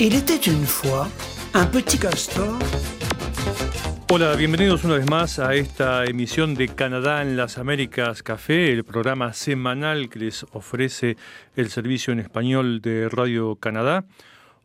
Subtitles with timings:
[0.00, 1.06] Il était une fois
[1.54, 2.58] un petit castor.
[4.10, 8.82] Hola, bienvenidos una vez más a esta emisión de Canadá en las Américas Café, el
[8.82, 11.16] programa semanal que les ofrece
[11.54, 14.04] el servicio en español de Radio Canadá.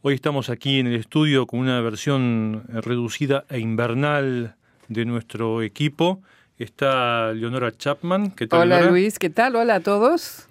[0.01, 4.55] Hoy estamos aquí en el estudio con una versión reducida e invernal
[4.87, 6.23] de nuestro equipo.
[6.57, 8.31] Está Leonora Chapman.
[8.31, 9.55] ¿Qué tal, Hola Luis, ¿qué tal?
[9.55, 10.47] Hola a todos.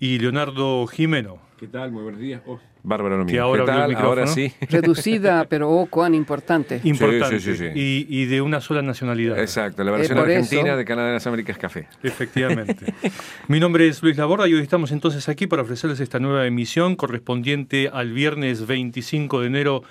[0.00, 1.38] Y Leonardo Jimeno.
[1.60, 1.92] ¿Qué tal?
[1.92, 2.42] Muy buenos días.
[2.44, 2.58] Oh.
[2.86, 4.52] Bárbara Que ahora, ahora sí.
[4.70, 6.80] Reducida, pero oh, cuán importante.
[6.84, 7.40] Importante.
[7.40, 9.40] Sí, sí, y, y, de una sola nacionalidad.
[9.40, 11.88] Exacto, la versión argentina de Canadá de las Américas Café.
[12.04, 12.94] Efectivamente.
[13.48, 16.94] Mi nombre es Luis Laborda y hoy estamos entonces aquí para ofrecerles esta nueva emisión
[16.94, 19.82] correspondiente al viernes 25 de enero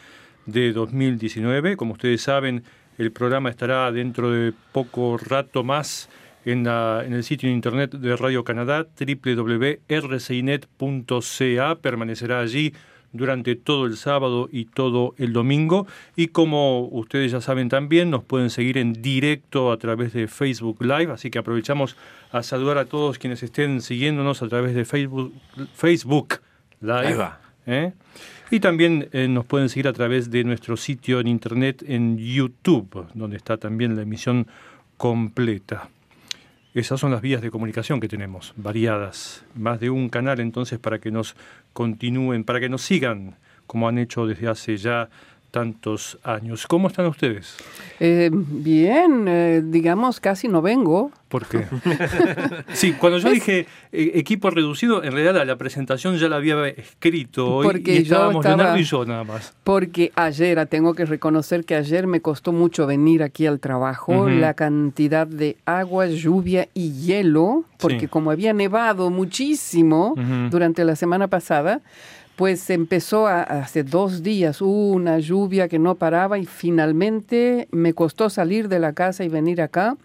[0.45, 1.75] de 2019.
[1.75, 2.63] Como ustedes saben,
[2.97, 6.07] el programa estará dentro de poco rato más
[6.45, 11.75] en, la, en, el sitio de internet de Radio Canadá, www.rcinet.ca.
[11.75, 12.73] Permanecerá allí
[13.15, 15.87] durante todo el sábado y todo el domingo.
[16.15, 20.81] Y como ustedes ya saben también, nos pueden seguir en directo a través de Facebook
[20.81, 21.11] Live.
[21.11, 21.95] Así que aprovechamos
[22.31, 25.33] a saludar a todos quienes estén siguiéndonos a través de Facebook,
[25.73, 26.41] Facebook
[26.81, 27.29] Live.
[27.65, 27.93] ¿eh?
[28.51, 33.07] Y también eh, nos pueden seguir a través de nuestro sitio en internet en YouTube,
[33.13, 34.47] donde está también la emisión
[34.97, 35.89] completa.
[36.75, 40.99] Esas son las vías de comunicación que tenemos, variadas, más de un canal entonces para
[40.99, 41.37] que nos
[41.71, 45.09] continúen, para que nos sigan como han hecho desde hace ya
[45.55, 46.67] tantos años.
[46.67, 47.55] ¿Cómo están ustedes?
[48.01, 51.11] Eh, bien, eh, digamos, casi no vengo.
[51.29, 51.65] ¿Por qué?
[52.73, 57.55] sí, cuando yo dije eh, equipo reducido, en realidad la presentación ya la había escrito
[57.55, 59.53] hoy porque y estábamos yo Leonardo y yo nada más.
[59.63, 64.27] Porque ayer, ah, tengo que reconocer que ayer me costó mucho venir aquí al trabajo,
[64.27, 68.07] la cantidad de agua, lluvia y hielo, porque Sí.
[68.07, 70.49] como había nevado muchísimo Ujú.
[70.51, 71.79] durante la semana pasada,
[72.35, 78.29] pues empezó a, hace dos días una lluvia que no paraba y finalmente me costó
[78.29, 79.97] salir de la casa y venir acá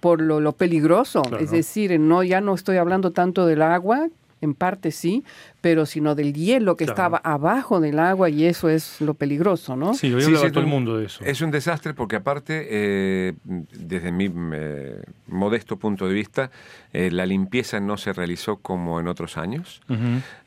[0.00, 1.22] por lo, lo peligroso.
[1.22, 1.42] Claro.
[1.42, 4.08] Es decir, no, ya no estoy hablando tanto del agua,
[4.42, 5.24] en parte sí,
[5.62, 6.94] pero sino del hielo que Claro.
[6.94, 9.94] estaba abajo del agua y eso es lo peligroso, ¿no?
[9.94, 11.24] Sí, hoy Sí, sí, todo el un- mundo de eso.
[11.24, 16.50] Es un desastre porque aparte, eh, desde mi eh, modesto punto de vista,
[16.92, 19.80] eh, la limpieza no se realizó como en otros años.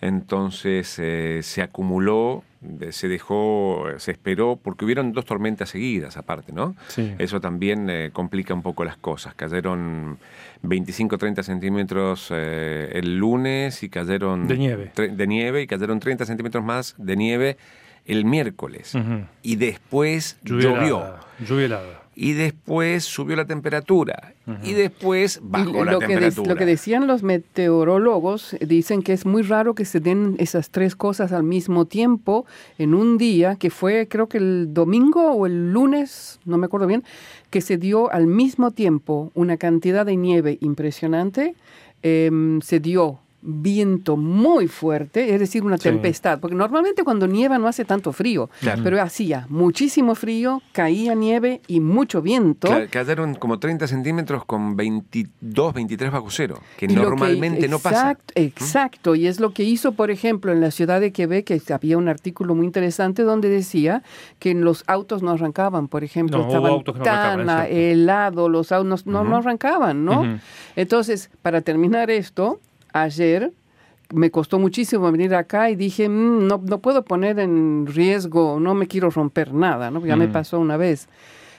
[0.01, 2.43] Entonces eh, se acumuló,
[2.91, 6.75] se dejó, se esperó, porque hubieron dos tormentas seguidas aparte, ¿no?
[6.87, 7.13] Sí.
[7.19, 9.33] Eso también eh, complica un poco las cosas.
[9.35, 10.17] Cayeron
[10.67, 14.47] 25-30 centímetros eh, el lunes y cayeron...
[14.47, 14.91] De nieve.
[14.95, 17.57] De nieve y cayeron 30 centímetros más de nieve
[18.05, 18.95] el miércoles.
[18.95, 19.25] Ujú.
[19.41, 20.97] Y después Lluvia llovió.
[20.97, 22.01] helada, Lluvia helada.
[22.15, 24.33] Y después subió la temperatura.
[24.63, 26.47] Y después Y bajó la lo, que temperatura.
[26.53, 30.69] lo que decían los meteorólogos, eh, dicen que es muy raro que se den esas
[30.69, 32.45] tres cosas al mismo tiempo
[32.77, 36.87] en un día, que fue creo que el domingo o el lunes, no me acuerdo
[36.87, 37.03] bien,
[37.49, 41.55] que se dio al mismo tiempo una cantidad de nieve impresionante,
[42.01, 45.83] em, se dio viento muy fuerte, es decir, una Sí.
[45.83, 48.81] tempestad, porque normalmente cuando nieva no hace tanto frío, Claro.
[48.83, 52.67] pero hacía muchísimo frío, caía nieve y mucho viento.
[52.67, 57.67] Ca- Cayeron como 30 centímetros con 22, 23 bajo cero, que Y lo que- normalmente
[57.67, 58.11] no pasa.
[58.11, 61.73] exacto, Exacto, y es lo que hizo, por ejemplo, en la ciudad de Quebec, que
[61.73, 64.01] había un artículo muy interesante donde decía
[64.39, 69.23] que los autos no arrancaban, por ejemplo, No, estaban no tan helados, los autos no,
[69.23, 70.39] no arrancaban, ¿no?
[70.75, 72.59] Entonces, para terminar esto,
[72.95, 73.51] ayer
[74.13, 78.73] me costó muchísimo venir acá y dije, "Mm, no, no puedo poner en riesgo, no
[78.75, 80.05] me quiero romper nada, ¿no?
[80.05, 80.33] Ya me Ujú.
[80.33, 81.07] pasó una vez.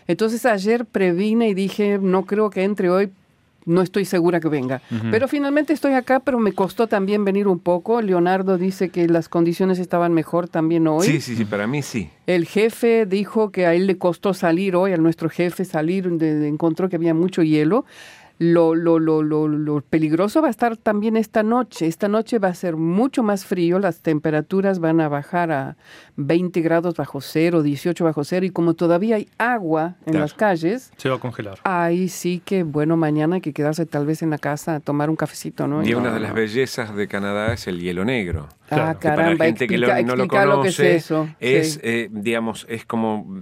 [0.07, 3.11] Entonces ayer previne y dije, no creo que entre hoy,
[3.65, 4.81] no estoy segura que venga.
[5.11, 8.01] Pero finalmente estoy acá, pero me costó también venir un poco.
[8.01, 11.09] Leonardo dice que las condiciones estaban mejor también hoy.
[11.09, 12.09] Sí, sí, sí, para mí sí.
[12.29, 16.47] El jefe dijo que a él le costó salir hoy, a nuestro jefe salir, de-
[16.47, 17.85] encontró que había mucho hielo.
[18.39, 21.87] Lo, lo, lo, lo, lo peligroso va a estar también esta noche.
[21.87, 25.77] Esta noche va a ser mucho más frío, las temperaturas van a bajar a
[26.17, 30.19] 20 grados bajo cero, 18 bajo cero, y como todavía hay agua en Claro.
[30.21, 31.59] las calles, Se va a congelar.
[31.65, 35.09] ahí sí que, bueno, mañana hay que quedarse tal vez en la casa a tomar
[35.09, 35.83] un cafecito, ¿no?
[35.83, 38.49] Y No, una de las bellezas de Canadá es el hielo negro.
[38.69, 38.85] Claro.
[38.85, 39.95] Ah, Que Que para caramba, la gente que no lo
[40.25, 41.29] explica lo que es conoce, eso.
[41.41, 41.81] es, sí.
[41.83, 43.41] eh, digamos, es como...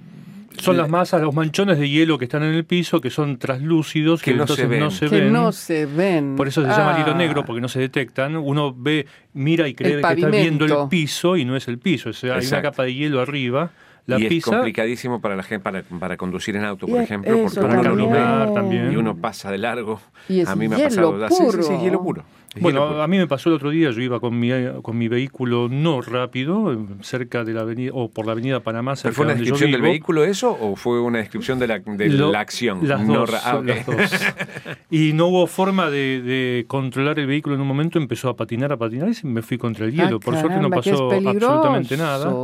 [0.59, 4.23] Son las masas, los manchones de hielo que están en el piso, que son translúcidos,
[4.23, 4.81] Que que, no se entonces ven.
[4.81, 5.33] no se que ven.
[5.33, 6.37] no se ven.
[6.37, 7.19] Por eso se llama hilo Ah.
[7.19, 8.37] negro, porque no se detectan.
[8.37, 12.11] Uno ve, mira y cree que está viendo el piso y no es el piso.
[12.11, 13.71] O sea, hay una capa de hielo arriba
[14.07, 17.43] La y es complicadísimo para la gente para, para conducir en auto, por ejemplo, eso
[17.63, 18.93] porque para uno también.
[18.93, 19.99] y uno pasa de largo.
[20.29, 21.29] Y es a mí me ha hielo pasado ya.
[21.29, 21.83] Sí, sí, sí, puro.
[21.83, 22.25] hielo puro.
[22.55, 23.03] Es Bueno, hielo puro.
[23.03, 24.51] a mí me pasó el otro día, yo iba con mi,
[24.83, 28.97] con mi vehículo no rápido, cerca de la avenida, o por la avenida Panamá, ¿Pero
[29.01, 32.31] cerca fue una descripción del vehículo eso o fue una descripción de la, de Lo-
[32.31, 32.87] la acción?
[32.87, 33.65] Las No dos, ah, ok.
[33.65, 33.97] las dos.
[34.91, 38.71] Y no hubo forma de, de controlar el vehículo en un momento, empezó a patinar,
[38.71, 40.17] a patinar y me fui contra el hielo.
[40.17, 42.35] Ah, por suerte no caramba, que es pasó absolutamente nada.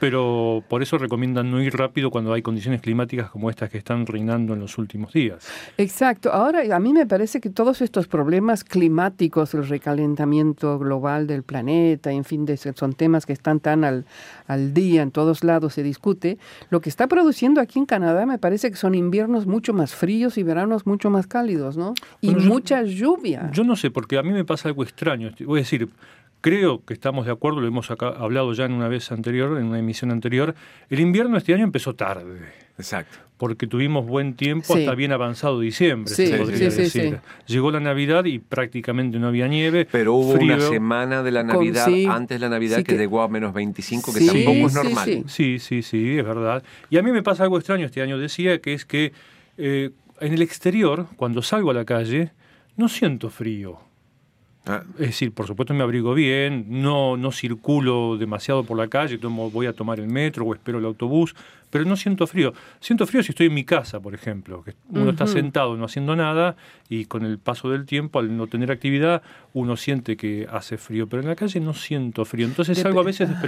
[0.00, 4.06] Pero por eso recomiendan no ir rápido cuando hay condiciones climáticas como estas que están
[4.06, 5.46] reinando en los últimos días.
[5.78, 6.32] Exacto.
[6.32, 12.10] Ahora, a mí me parece que todos estos problemas climáticos, el recalentamiento global del planeta,
[12.12, 14.04] en fin, de- son temas que están tan al,
[14.46, 16.38] al día, en todos lados se discute.
[16.70, 20.36] Lo que está produciendo aquí en Canadá me parece que son inviernos mucho más fríos
[20.38, 21.94] y veranos mucho más cálidos, ¿no?
[22.20, 23.50] Y Bueno, yo- mucha lluvia.
[23.52, 25.30] Yo no sé, porque a mí me pasa algo extraño.
[25.46, 25.88] Voy a decir,
[26.44, 29.64] creo que estamos de acuerdo, lo hemos acá- hablado ya en una vez anterior, en
[29.64, 30.54] una emisión anterior.
[30.90, 32.40] El invierno este año empezó tarde.
[32.76, 33.18] Exacto.
[33.36, 34.80] porque tuvimos buen tiempo Sí.
[34.80, 37.18] hasta bien avanzado diciembre, Sí, se sí, podría sí, sí, decir.
[37.46, 39.86] Llegó la Navidad y prácticamente no había nieve.
[39.90, 40.54] Pero hubo frío.
[40.54, 42.06] una semana de la Con- Navidad, sí.
[42.06, 44.72] antes de la Navidad, Sí que, que- llegó a menos 25, que Sí, tampoco es
[44.72, 45.04] sí, normal.
[45.04, 45.24] sí.
[45.26, 46.62] Sí, sí, sí, es verdad.
[46.90, 49.12] Y a mí me pasa algo extraño este año, decía, que es que
[49.58, 52.30] eh, en el exterior, cuando salgo a la calle,
[52.76, 53.78] no siento frío.
[54.66, 59.18] Ah, Es decir, por supuesto me abrigo bien, no, no circulo demasiado por la calle,
[59.18, 61.34] tomo, voy a tomar el metro o espero el autobús,
[61.68, 62.54] pero no siento frío.
[62.80, 66.16] Siento frío si estoy en mi casa, por ejemplo, que uno está sentado no haciendo
[66.16, 66.56] nada
[66.88, 69.22] y con el paso del tiempo, al no tener actividad,
[69.52, 72.46] uno siente que hace frío, pero en la calle no siento frío.
[72.46, 73.40] Entonces Dep- salgo a veces Ajá.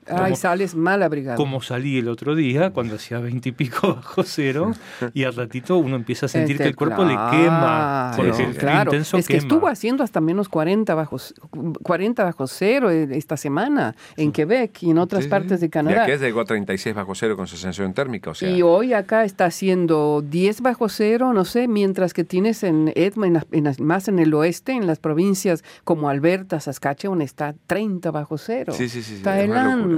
[0.00, 0.24] Desprevenido.
[0.24, 1.36] Ay, Como- sales mal abrigado.
[1.36, 4.72] como salí el otro día, cuando hacía veintipico bajo cero,
[5.14, 8.12] y al ratito uno empieza a sentir Este, que el cuerpo le quema.
[8.14, 8.90] claro, Porque el claro.
[8.90, 9.42] intenso es que quema.
[9.42, 11.16] estuvo haciendo hasta menos 40 bajo,
[11.82, 15.30] 40 bajo cero eh, esta semana en Quebec y en otras sí, sí.
[15.30, 16.02] partes de Y Canadá.
[16.04, 18.50] aquí llegó a 36 bajo cero con sensación térmica, o sea...
[18.50, 23.44] Y hoy acá está haciendo 10 bajo cero, no sé, mientras que tienes en Edmonton,
[23.80, 28.72] más en el oeste, en las provincias como Alberta, Saskatchewan, está 30 bajo cero.
[28.76, 29.48] Sí, sí, sí, sí, Está es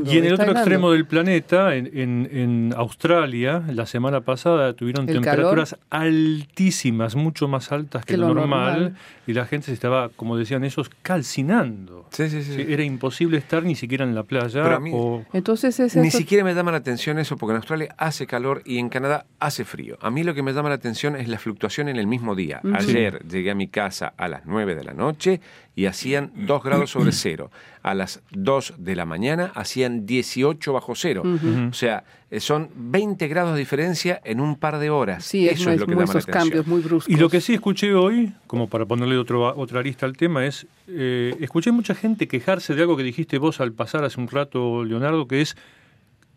[0.06, 5.08] Y en el otro extremo del planeta, en, en- en Australia, la semana pasada tuvieron
[5.08, 8.96] El temperaturas altísimas, mucho más altas que, Que lo lo normal, normal.
[9.26, 12.06] y la gente se estaba, como decían esos, calcinando.
[12.10, 12.64] Sí, sí, sí.
[12.68, 14.62] Era imposible estar ni siquiera en la playa.
[14.62, 17.56] Pero a mí- o- Entonces es Ni siquiera me llama la atención eso, porque en
[17.58, 19.96] Australia hace calor y en Canadá hace frío.
[20.00, 22.60] A mí lo que me llama la atención es la fluctuación en el mismo día.
[22.74, 25.40] Ayer llegué a mi casa a las 9 de la noche
[25.74, 27.50] y hacían 2 grados sobre cero.
[27.82, 31.22] A las 2 de la mañana hacían 18 bajo cero.
[31.70, 35.24] O sea, eh, son 20 grados de diferencia en un par de horas.
[35.24, 36.50] Sí, es, eso es lo que muy llama la esos atención.
[36.50, 37.12] cambios muy bruscos.
[37.12, 40.66] Y lo que sí escuché hoy, como para ponerle otro, otra arista al tema, es,
[40.88, 44.84] eh, escuché mucha gente quejarse de algo que dijiste vos al pasar hace un rato,
[44.84, 45.56] Leonardo, que es,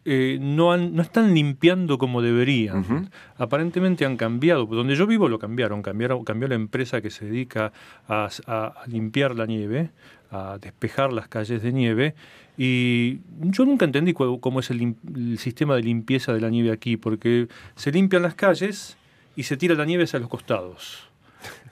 [0.05, 3.09] eh, no, han- no están limpiando como deberían.
[3.37, 4.65] Aparentemente han cambiado.
[4.67, 7.73] Donde yo vivo lo cambiaron, cambiaron cambió la empresa que se dedica
[8.07, 9.89] a, a- a limpiar la nieve,
[10.31, 12.13] a despejar las calles de nieve.
[12.57, 16.71] Y yo nunca entendí cu- cómo es el, el sistema de limpieza de la nieve
[16.71, 18.97] aquí, porque se limpian las calles
[19.35, 21.09] y se tira la nieve hacia los costados.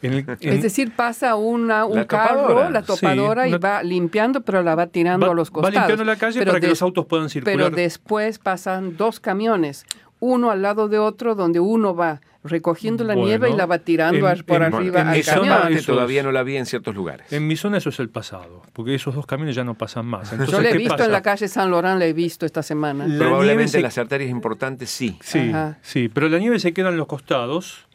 [0.02, 2.70] En el- en- Es decir, pasa una, un La carro, topadora.
[2.70, 5.54] la topadora, Sí, y una- va limpiando, pero la va tirando va, a los va
[5.54, 5.74] costados.
[5.75, 7.56] limpiando la calle Pero para que los autos puedan circular.
[7.58, 9.86] Pero después pasan dos camiones,
[10.20, 13.78] uno al lado de otro, donde uno va recogiendo la Bueno, nieve y la va
[13.78, 15.78] tirando en- por en- arriba en al mi esa zona camión.
[15.80, 17.31] eso todavía no la vi en ciertos lugares.
[17.31, 20.30] En mi zona eso es el pasado, porque esos dos camiones ya no pasan más.
[20.34, 21.06] Entonces, Yo le he ¿qué visto pasa?
[21.06, 23.08] en la calle San Laurent, le he visto esta semana.
[23.08, 25.18] La Probablemente nieve se- en las arterias importantes sí.
[25.22, 25.77] Sí, Ajá.
[25.82, 27.88] sí, pero la nieve se queda en los costados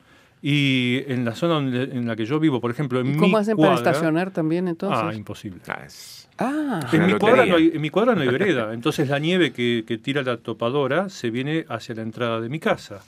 [0.43, 3.17] y en la zona donde- en la que yo vivo, por ejemplo, en ¿Y mi
[3.19, 5.01] cómo hacen para estacionar también entonces?
[5.03, 5.61] Ah, imposible.
[5.69, 9.09] Ah, es- Ah, En mi, cuadra no hay, en mi cuadra no hay vereda, entonces
[9.09, 13.01] la nieve que, que tira la topadora se viene hacia la entrada de mi casa.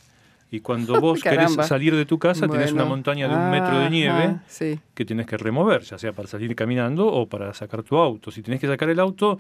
[0.51, 2.97] Y cuando vos querés salir de tu casa, tenés una Bueno.
[2.97, 4.81] montaña de un metro de nieve Ajá, sí.
[4.95, 8.33] que tienes que remover, ya sea para salir caminando o para sacar tu auto.
[8.33, 9.39] Si tenés que sacar el auto,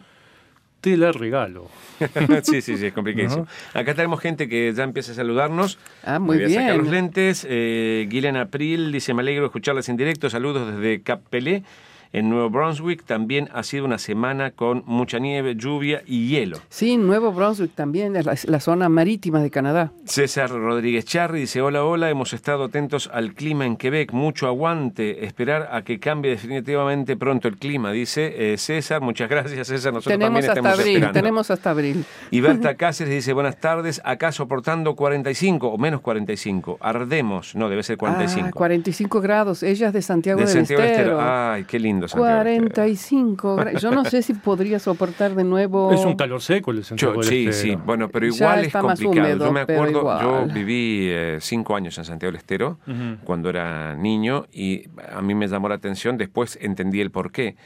[0.80, 1.68] te la regalo.
[2.42, 3.46] sí, sí, sí, es complicadísimo.
[3.74, 5.78] Acá tenemos gente que ya empieza a saludarnos.
[6.04, 6.78] Ah, muy voy a sacar bien.
[6.78, 7.46] los lentes.
[7.48, 10.30] Eh, Guilen April dice, me alegro de escucharlas en directo.
[10.30, 11.62] Saludos desde Cap Pelé,
[12.12, 13.04] en Nuevo Brunswick.
[13.04, 16.58] También ha sido una semana con mucha nieve, lluvia y hielo.
[16.68, 19.92] Sí, Nuevo Brunswick también, es la, la zona marítima de Canadá.
[20.04, 25.24] César Rodríguez Charri dice, hola, hola, hemos estado atentos al clima en Quebec, mucho aguante,
[25.24, 30.18] esperar a que cambie definitivamente pronto el clima, dice eh, César, muchas gracias César, nosotros
[30.18, 31.12] tenemos también hasta estamos abril, esperando.
[31.20, 32.04] tenemos hasta abril.
[32.30, 37.82] Y Berta Cáceres dice, buenas tardes, acá soportando 45 o menos 45, ardemos, no, debe
[37.82, 38.48] ser 45.
[38.48, 41.18] Ah, 45 grados, ella es de Santiago de del Santiago Estero.
[41.18, 41.20] Estero.
[41.20, 41.99] Ay, qué lindo.
[42.00, 42.74] Lindo Santiago del Estero.
[42.74, 43.82] 45 grados.
[43.82, 45.92] Yo no sé si podría soportar de nuevo.
[45.94, 47.76] Es un calor seco el Santiago Yo- del sí, Estero.
[47.78, 49.10] sí, bueno, pero Ya igual es complicado.
[49.10, 52.78] húmedo, yo me acuerdo, yo viví eh, cinco años en Santiago del Estero
[53.24, 57.56] cuando era niño y a mí me llamó la atención, después entendí el por qué.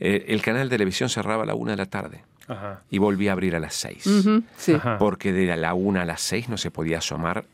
[0.00, 2.82] Eh, el canal de televisión cerraba a la una de la tarde Ajá.
[2.90, 4.02] y volvía a abrir a las seis.
[4.56, 4.74] Sí.
[4.98, 7.44] Porque de la una a las seis no se podía asomar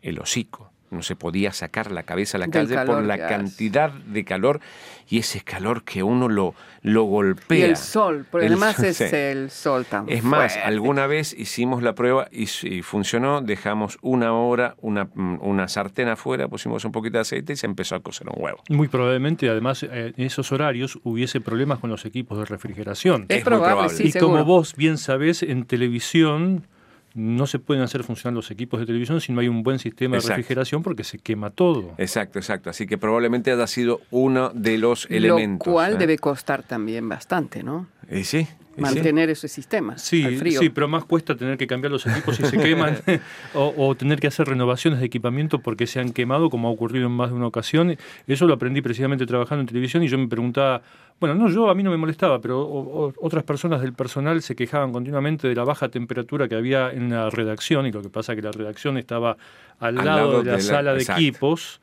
[0.00, 0.71] el hocico.
[0.92, 4.60] No se podía sacar la cabeza a la calle por la cantidad de calor
[5.08, 7.66] y ese calor que uno lo, lo Y golpea.
[7.66, 9.04] el sol, porque El- además es sí.
[9.10, 10.68] el sol tan Es más, fuerte.
[10.68, 16.08] alguna vez hicimos la prueba y, y funcionó, dejamos una hora, una, mm, una sartén
[16.08, 18.62] afuera, pusimos un poquito de aceite y se empezó a cocer un huevo.
[18.68, 23.26] Muy probablemente, además, eh, en esos horarios hubiese problemas con los equipos de refrigeración.
[23.28, 23.96] Es, Es muy probable, probable.
[23.96, 24.32] sí, y seguro.
[24.32, 26.66] como vos bien sabés, en televisión
[27.14, 30.16] no se pueden hacer funcionar los equipos de televisión si no hay un buen sistema
[30.16, 30.32] Exacto.
[30.32, 31.94] de refrigeración porque se quema todo.
[31.98, 32.70] Exacto, exacto.
[32.70, 35.70] Así que probablemente haya sido uno de los Lo elementos.
[35.70, 35.98] cual ¿eh?
[35.98, 37.86] debe costar también bastante, ¿no?
[38.10, 38.80] Y sí, sí.
[38.80, 40.60] Mantener ese sistema al Sí, frío.
[40.60, 42.96] sí, pero más cuesta tener que cambiar los equipos si se queman
[43.54, 47.06] o, o tener que hacer renovaciones de equipamiento porque se han quemado, como ha ocurrido
[47.06, 47.96] en más de una ocasión.
[48.26, 50.82] Eso lo aprendí precisamente trabajando en televisión y yo me preguntaba,
[51.20, 54.40] bueno, no yo, a mí no me molestaba, pero o- o- otras personas del personal
[54.42, 58.08] se quejaban continuamente de la baja temperatura que había en la redacción y lo que
[58.08, 59.36] pasa que la redacción estaba
[59.78, 61.20] al, Al lado, lado de la de la- sala de exacto.
[61.22, 61.80] equipos.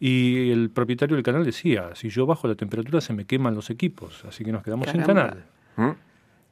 [0.00, 3.68] Y el propietario del canal decía, si yo bajo la temperatura se me queman los
[3.68, 5.44] equipos, así que nos quedamos sin canal.
[5.76, 5.90] ¿Mm?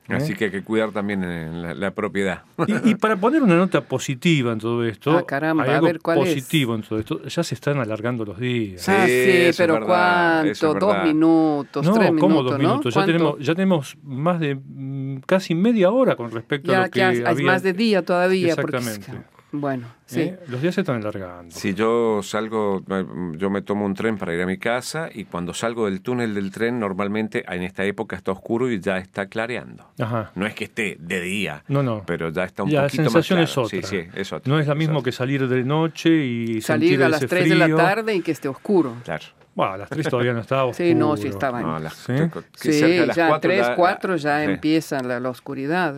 [0.09, 2.43] Así que hay que cuidar también eh, la, la propiedad.
[2.67, 5.87] Y, y para poner una nota positiva en todo esto, Ah, caramba, hay a algo
[5.87, 6.29] ver, ¿cuál es?
[6.35, 7.23] positivo en todo esto.
[7.25, 8.83] Ya se están alargando los días.
[8.83, 10.51] Sí, ah, sí, eso es pero verdad, ¿cuánto?
[10.51, 12.59] es Dos minutos, no, tres ¿cómo minutos, dos ¿no?
[12.69, 12.95] minutos?
[12.95, 13.13] Ya ¿Cuánto?
[13.13, 17.03] tenemos, ya tenemos más de mm, casi media hora con respecto a lo que que
[17.03, 17.47] hay, había.
[17.47, 18.55] más de día todavía.
[18.57, 19.36] porque- Exactamente.
[19.61, 20.21] Bueno, sí.
[20.23, 20.39] ¿eh?
[20.49, 21.55] Los días se están alargando.
[21.55, 23.05] Si yo salgo, eh,
[23.37, 26.35] yo me tomo un tren para ir a mi casa y cuando salgo del túnel
[26.35, 29.87] del tren, normalmente en esta época está oscuro y ya está clareando.
[29.99, 30.33] Ajá.
[30.35, 32.03] No es que esté de día, No, no.
[32.07, 33.45] pero ya está un Ya, la poquito más sensación claro.
[33.51, 33.89] es otra.
[33.89, 34.53] Sí, sí, es otra.
[34.53, 35.05] No es mismo otra.
[35.05, 37.77] que salir de noche y Salir sentir a las ese 3 de la frío.
[37.77, 38.95] tarde y que esté oscuro.
[39.05, 39.25] Claro.
[39.55, 40.87] Bueno, a las 3 todavía no estaba oscuro.
[40.89, 41.63] Sí, no, sí estaba.
[41.63, 42.13] No, a las- ¿Sí?
[42.61, 44.51] que Sí, cerca de las ya cuatro 3, 4 ya sí.
[44.51, 45.95] empieza la, la oscuridad.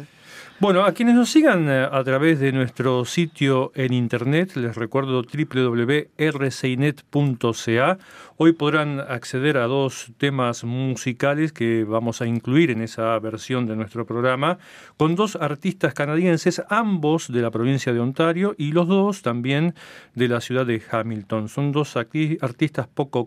[0.60, 5.22] Bueno, a quienes nos sigan eh, a través de nuestro sitio en internet, les recuerdo
[5.22, 7.98] www.rcinet.ca.
[8.40, 13.74] Hoy podrán acceder a dos temas musicales que vamos a incluir en esa versión de
[13.74, 14.58] nuestro programa,
[14.96, 19.74] con dos artistas canadienses, ambos de la provincia de Ontario y los dos también
[20.14, 21.48] de la ciudad de Hamilton.
[21.48, 23.26] Son dos artistas poco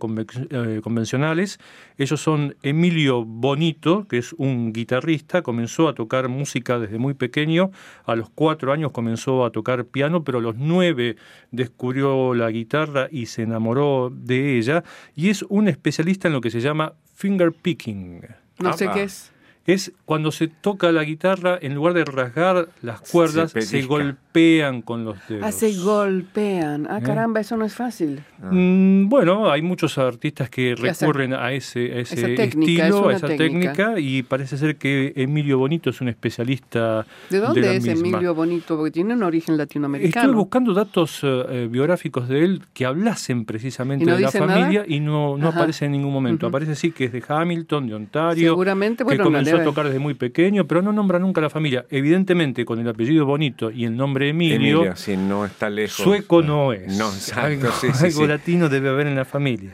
[0.50, 1.60] eh, convencionales.
[1.98, 7.72] Ellos son Emilio Bonito, que es un guitarrista, comenzó a tocar música desde muy pequeño,
[8.06, 11.18] a los cuatro años comenzó a tocar piano, pero a los nueve
[11.51, 16.51] descubrió la guitarra y se enamoró de ella, y es un especialista en lo que
[16.51, 18.22] se llama finger picking.
[18.60, 19.30] No sé qué es.
[19.68, 25.06] Es cuando se toca la guitarra, en lugar de rasgar las cuerdas, se, golpean con
[25.06, 25.44] los dedos.
[25.46, 26.88] Ah, se golpean.
[26.89, 27.03] Ah, ¿Eh?
[27.03, 28.24] caramba, eso no es fácil.
[28.39, 33.10] Mm, bueno, hay muchos artistas que recurren a ese, a ese esa técnica, es estilo,
[33.10, 33.74] a esa técnica.
[33.74, 34.00] técnica.
[34.00, 38.08] y parece ser que Emilio Bonito es un especialista ¿De dónde la es misma.
[38.10, 38.75] Emilio Bonito?
[38.77, 40.25] Porque tiene un origen latinoamericano.
[40.25, 44.32] Estuve buscando datos eh, eh, biográficos de él que hablasen precisamente ¿Y no de la
[44.34, 44.48] nada?
[44.48, 45.60] familia y no, no Ajá.
[45.60, 46.48] aparece en ningún momento.
[46.48, 50.65] Aparece sí que es de Hamilton, de Ontario, Seguramente, bueno, a tocar desde muy pequeño,
[50.67, 51.86] pero no nombra nunca la familia.
[51.89, 56.03] Evidentemente, con el apellido Bonito y el nombre Emilio, Emilio, sí, no está lejos.
[56.03, 56.98] sueco no es.
[56.98, 58.27] No, exacto, algo, sí, sí, algo sí.
[58.27, 59.74] latino debe haber en la familia.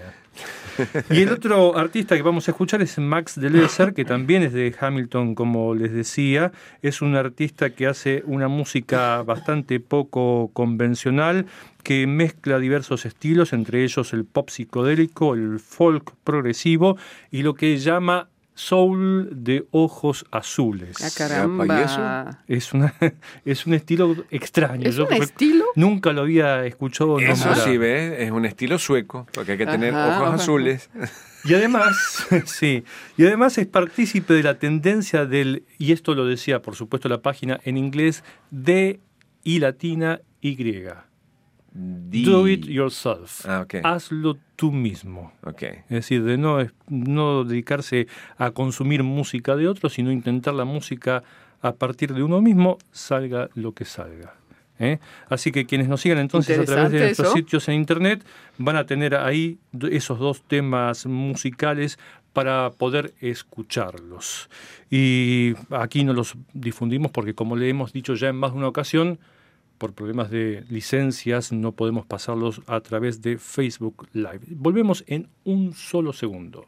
[1.09, 4.73] Y el otro artista que vamos a escuchar es Max Deleuzer, que también es de
[4.79, 6.51] Hamilton, como les decía.
[6.81, 11.47] Es un artista que hace una música bastante poco convencional,
[11.83, 16.97] que mezcla diversos estilos, entre ellos el pop psicodélico, el folk progresivo
[17.31, 20.97] y lo que llama soul de ojos azules.
[21.03, 22.43] Ah, ¿y caramba.
[22.47, 22.93] Es, una,
[23.45, 24.89] es un estilo extraño.
[24.89, 25.65] ¿Es Yo un estilo?
[25.75, 27.67] Nunca lo había escuchado Eso nombrar.
[27.67, 28.19] sí, ¿ves?
[28.19, 30.89] Es un estilo sueco, porque hay que tener Ajá, ojos azules.
[31.45, 32.83] Y además, sí,
[33.15, 37.21] y además es partícipe de la tendencia del, y esto lo decía por supuesto la
[37.21, 38.99] página en inglés, de
[39.43, 40.57] y latina Y.
[41.79, 43.45] Do it yourself.
[43.45, 43.75] Ah, ok.
[43.83, 45.31] Hazlo tú mismo.
[45.43, 45.61] Ok.
[45.63, 46.57] Es decir, de no,
[46.89, 48.07] no dedicarse
[48.37, 51.23] a consumir música de otros, sino intentar la música
[51.61, 54.33] a partir de uno mismo, salga lo que salga.
[54.79, 54.99] ¿eh?
[55.29, 57.35] Así que quienes nos sigan entonces a través de nuestros eso.
[57.35, 58.25] sitios en internet
[58.57, 59.59] van a tener ahí
[59.91, 61.99] esos dos temas musicales
[62.33, 64.49] para poder escucharlos.
[64.89, 68.67] Y aquí no los difundimos porque como le hemos dicho ya en más de una
[68.67, 69.19] ocasión,
[69.77, 74.41] por problemas de licencias no podemos pasarlos a través de Facebook Live.
[74.49, 76.65] Volvemos en un solo segundo.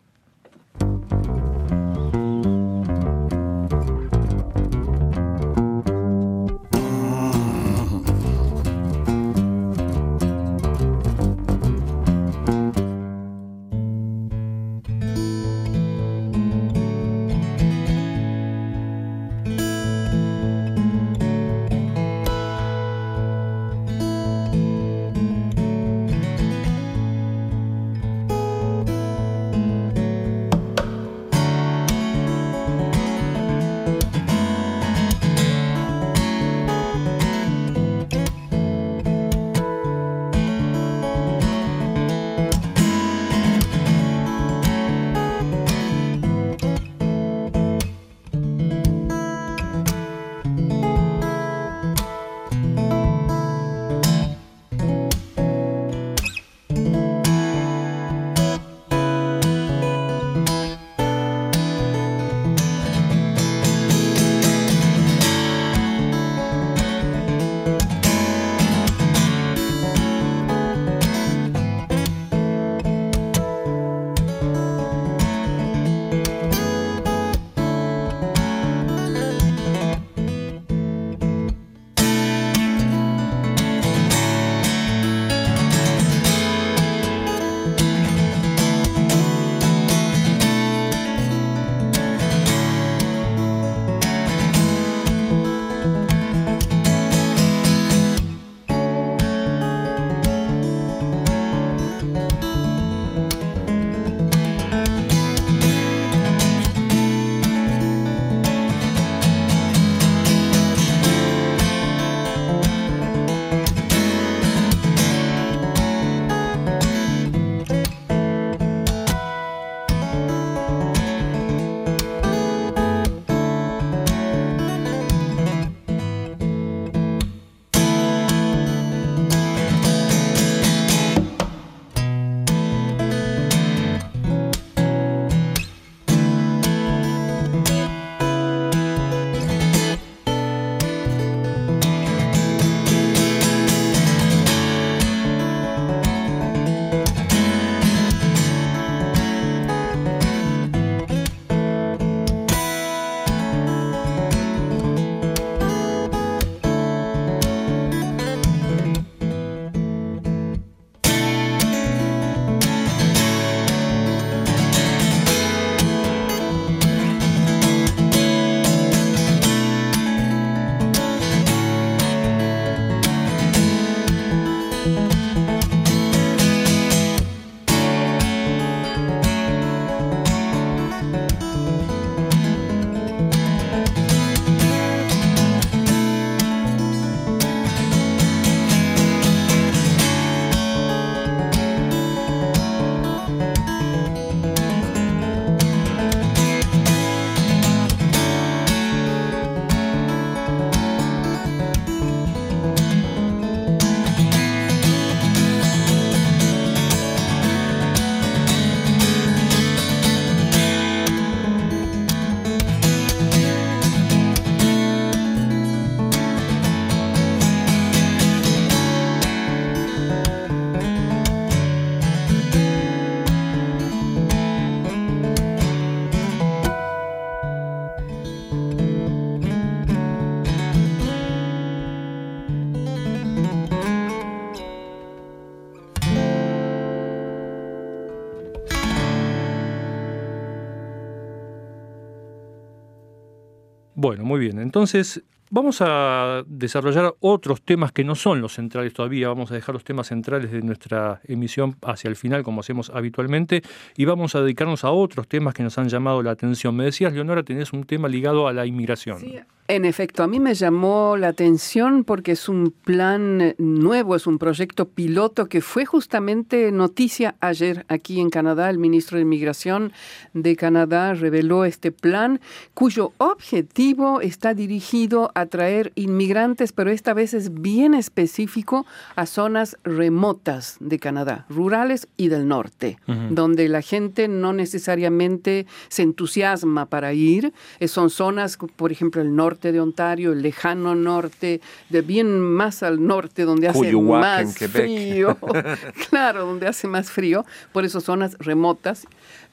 [244.10, 244.58] Bueno, muy bien.
[244.58, 249.74] Entonces, Vamos a desarrollar otros temas que no son los centrales todavía, vamos a dejar
[249.74, 253.64] los temas centrales de nuestra emisión hacia el final, como hacemos habitualmente,
[253.98, 256.76] y vamos a dedicarnos a otros temas que nos han llamado la atención.
[256.76, 259.20] Me decías, Leonora, tenés un tema ligado a la inmigración.
[259.22, 264.26] Sí, en efecto, a mí me llamó la atención porque es un plan nuevo, es
[264.26, 268.72] un proyecto piloto que fue justamente noticia ayer aquí en Canadá.
[268.72, 269.94] El ministro de Inmigración
[270.34, 272.42] de Canadá reveló este plan
[272.74, 279.78] cuyo objetivo está dirigido a traer inmigrantes, pero esta vez es bien específico a zonas
[279.84, 282.98] remotas de Canadá, rurales y del norte,
[283.30, 287.54] donde la gente no necesariamente se entusiasma para ir.
[287.86, 293.06] Son zonas, por ejemplo, el norte de Ontario, el lejano norte, de bien más al
[293.06, 295.38] norte, donde hace más frío.
[296.10, 299.08] claro, donde hace más frío, por eso zonas remotas.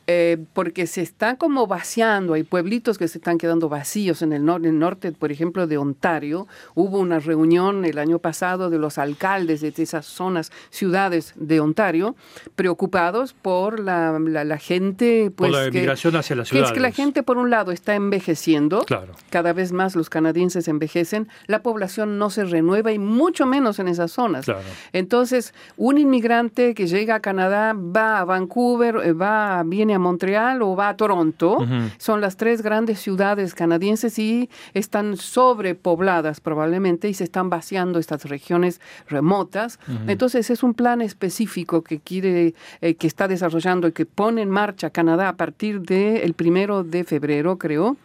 [0.09, 4.45] Eh, porque se está como vaciando, hay pueblitos que se están quedando vacíos en el,
[4.45, 6.47] norte, por ejemplo, de Ontario.
[6.77, 12.15] Hubo una reunión el año pasado de los alcaldes de esas zonas, ciudades de Ontario,
[12.55, 15.33] preocupados por la, la, gente.
[15.35, 16.71] Pues, por la migración hacia las ciudades.
[16.71, 18.85] Que es que la gente, por un lado, está envejeciendo.
[18.85, 19.13] Claro.
[19.31, 21.27] Cada vez más los canadienses envejecen.
[21.49, 24.45] La población no se renueva y mucho menos en esas zonas.
[24.45, 24.61] Claro.
[24.93, 30.63] Entonces, un inmigrante que llega a Canadá va a Vancouver, eh, va, viene a Montreal
[30.63, 31.59] o va a Toronto.
[31.99, 38.25] Son las tres grandes ciudades canadienses y están sobrepobladas probablemente y se están vaciando estas
[38.25, 39.79] regiones remotas.
[40.07, 44.51] Entonces es un plan específico que quiere, eh, que está desarrollando y que pone en
[44.51, 47.97] marcha Canadá a partir del primero de febrero, creo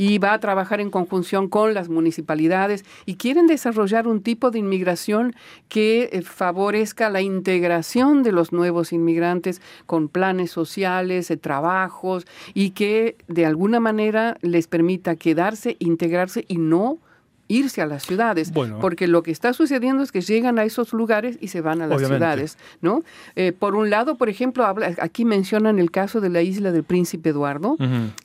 [0.00, 4.58] y va a trabajar en conjunción con las municipalidades y quieren desarrollar un tipo de
[4.58, 5.34] inmigración
[5.68, 12.70] que eh, favorezca la integración de los nuevos inmigrantes con planes sociales, eh, trabajos y
[12.70, 16.96] que de alguna manera les permita quedarse, integrarse y no
[17.50, 21.36] irse a las ciudades, porque lo que está sucediendo es que llegan a esos lugares
[21.40, 23.02] y se van a las ciudades, ¿no?
[23.34, 24.64] Eh, por un lado, por ejemplo,
[25.00, 27.76] aquí mencionan el caso de la isla del Príncipe Eduardo,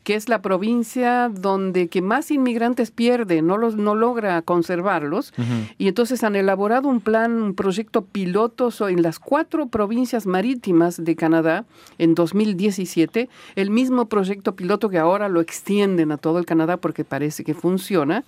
[0.03, 5.33] que es la provincia donde que más inmigrantes pierde, no los no logra conservarlos,
[5.79, 11.15] y entonces han elaborado un plan, un proyecto piloto en las cuatro provincias marítimas de
[11.15, 11.65] Canadá
[11.97, 17.03] en 2017, el mismo proyecto piloto que ahora lo extienden a todo el Canadá porque
[17.03, 18.23] parece que funciona.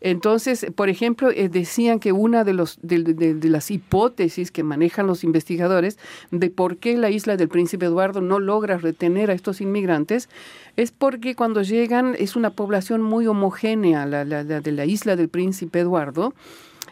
[0.00, 5.22] Entonces entonces, por ejemplo, eh, decían que una de, los, las hipótesis que manejan los
[5.22, 5.98] investigadores
[6.30, 10.30] de por qué la isla del Príncipe Eduardo no logra retener a estos inmigrantes
[10.76, 15.80] es porque cuando llegan es una población muy homogénea, la, de la isla del Príncipe
[15.80, 16.32] Eduardo.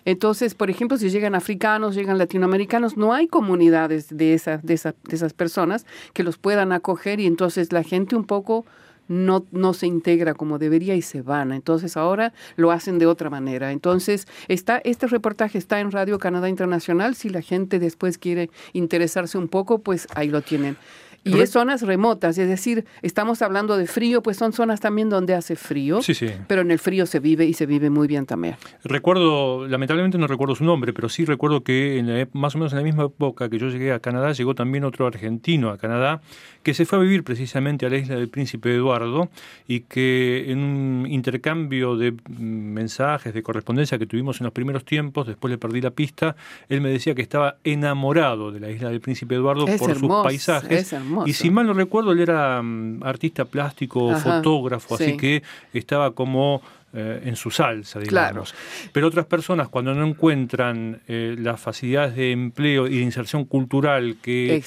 [0.05, 5.17] Entonces, por ejemplo, si llegan africanos, llegan latinoamericanos, no hay comunidades de, esa, de, de
[5.17, 8.67] esas personas que los puedan acoger y entonces la gente un poco
[9.09, 11.53] no, no se integra como debería y se van.
[11.53, 13.73] Entonces ahora lo hacen de otra manera.
[13.73, 17.15] Entonces, está, este reportaje está en Radio Canadá Internacional.
[17.15, 20.77] Si la gente después quiere interesarse un poco, pues ahí lo tienen.
[21.25, 25.35] Y es zonas remotas, es decir, estamos hablando de frío, pues son zonas también donde
[25.35, 26.31] hace frío, sí, sí.
[26.47, 28.57] pero en el frío se vive y se vive muy bien también.
[28.85, 32.79] Recuerdo, lamentablemente no recuerdo su nombre, pero sí recuerdo que en más o menos en
[32.79, 36.21] la misma época que yo llegué a Canadá, llegó también otro argentino a Canadá,
[36.63, 39.29] que se fue a vivir precisamente a la isla del Príncipe Eduardo
[39.67, 45.27] y que en un intercambio de mensajes, de correspondencia que tuvimos en los primeros tiempos,
[45.27, 46.37] después le perdí la pista,
[46.69, 50.95] él me decía que estaba enamorado de la isla del Príncipe Eduardo por sus paisajes.
[51.27, 55.43] Y si mal no recuerdo, él era mm, artista plástico, fotógrafo, así que
[55.73, 56.63] estaba como
[56.93, 58.55] eh, en su salsa, digamos.
[58.93, 64.17] Pero otras personas, cuando no encuentran eh, las facilidades de empleo y de inserción cultural
[64.23, 64.63] que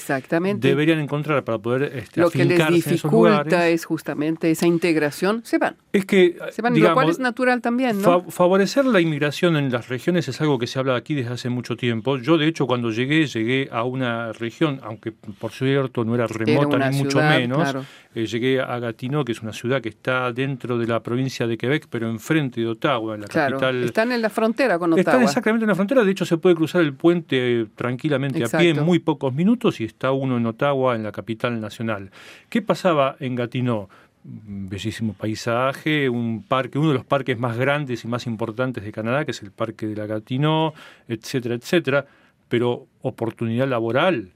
[0.56, 5.76] deberían encontrar para poder este, Lo que les dificulta es justamente esa integración, se van.
[5.92, 8.22] Es que, se van, lo cual es natural también, ¿no?
[8.30, 11.76] favorecer la inmigración en las regiones es algo que se habla aquí desde hace mucho
[11.76, 12.18] tiempo.
[12.18, 16.90] Yo, de hecho, cuando llegué, llegué a una región, aunque por cierto no era remota
[16.90, 17.74] ni mucho menos,
[18.14, 21.56] eh, llegué a Gatineau, que es una ciudad que está dentro de la provincia de
[21.56, 23.82] Quebec, pero enfrente de Ottawa, en la capital.
[23.84, 25.00] Están en la frontera con Ottawa.
[25.00, 28.70] Están exactamente en la frontera, de hecho se puede cruzar el puente tranquilamente a pie
[28.70, 32.10] en muy pocos minutos y está uno en Ottawa, en la capital nacional.
[32.48, 33.88] ¿Qué pasaba en Gatineau?
[34.24, 39.24] bellísimo paisaje, un parque, uno de los parques más grandes y más importantes de Canadá,
[39.24, 40.74] que es el Parque de la Gatineau,
[41.08, 42.06] etcétera, etcétera,
[42.48, 44.30] pero oportunidad laboral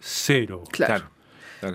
[0.00, 0.64] cero.
[0.70, 1.10] Claro.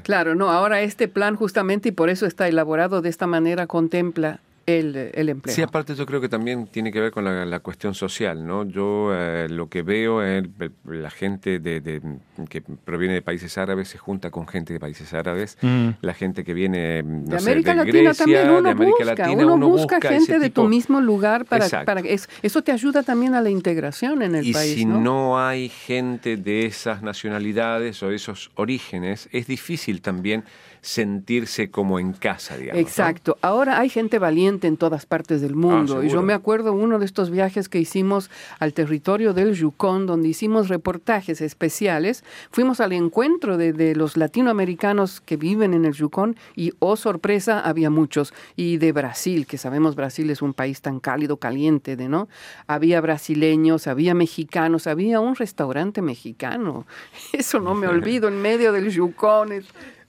[0.03, 0.35] Claro.
[0.35, 4.39] no, ahora este plan justamente, y por eso está elaborado de esta manera, contempla
[4.79, 5.55] el, el empleo.
[5.55, 8.63] Sí, aparte yo creo que también tiene que ver con la, la cuestión social, ¿no?
[8.65, 12.01] Yo eh, lo que veo es el- la gente de, de-
[12.49, 15.89] que proviene de países árabes se junta con gente de países árabes, Mm.
[16.01, 18.97] la gente que viene, no de sé, América de Latina Grecia, también uno de América
[18.99, 21.85] busca, Latina, uno, uno busca, gente de tu mismo lugar para, Exacto.
[21.85, 24.99] para es- eso te ayuda también a la integración en el y país, si ¿no?
[25.01, 25.39] ¿no?
[25.45, 30.43] hay gente de esas nacionalidades o esos orígenes, es difícil también
[30.81, 32.81] sentirse como en casa, digamos.
[32.81, 32.87] ¿no?
[32.87, 33.37] Exacto.
[33.41, 36.03] Ahora hay gente valiente en todas partes del mundo.
[36.03, 40.29] y yo me acuerdo uno de estos viajes que hicimos al territorio del Yukon, donde
[40.29, 42.23] hicimos reportajes especiales.
[42.49, 47.59] Fuimos al encuentro de, de los latinoamericanos que viven en el Yukon y, oh sorpresa,
[47.59, 48.33] había muchos.
[48.55, 52.27] Y de Brasil, que sabemos Brasil es un país tan cálido, caliente, de no.
[52.65, 56.87] Había brasileños, había mexicanos, había un restaurante mexicano.
[57.33, 59.51] Eso no me olvido, en medio del Yukon.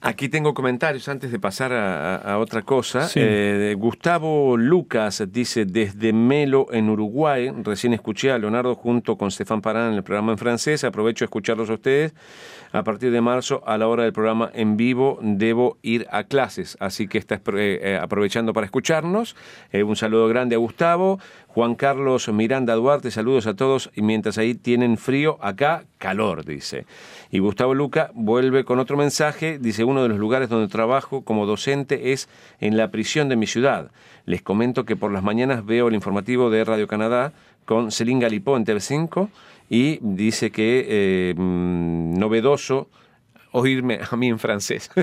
[0.05, 3.07] Aquí tengo comentarios antes de pasar a, otra cosa.
[3.07, 3.21] Sí.
[3.23, 9.61] Eh, Gustavo Lucas dice, desde Melo, en Uruguay, recién escuché a Leonardo junto con Stefan
[9.61, 12.13] Parán en el programa en francés, aprovecho a escucharlos a ustedes.
[12.73, 16.75] A partir de marzo, a la hora del programa en vivo, debo ir a clases,
[16.79, 19.35] así que está eh, eh, aprovechando para escucharnos.
[19.71, 21.19] Eh, un saludo grande a Gustavo.
[21.49, 23.91] Juan Carlos Miranda Duarte, saludos a todos.
[23.93, 26.85] Y mientras ahí tienen frío, acá calor, dice.
[27.31, 29.57] Y Gustavo Luca vuelve con otro mensaje.
[29.57, 32.27] Dice, uno de los lugares donde trabajo como docente es
[32.59, 33.89] en la prisión de mi ciudad.
[34.25, 37.31] Les comento que por las mañanas veo el informativo de Radio Canadá
[37.63, 39.29] con Celine Galipó en TV5
[39.69, 42.89] y dice que eh, mm, novedoso
[43.53, 44.89] oírme a mí en francés.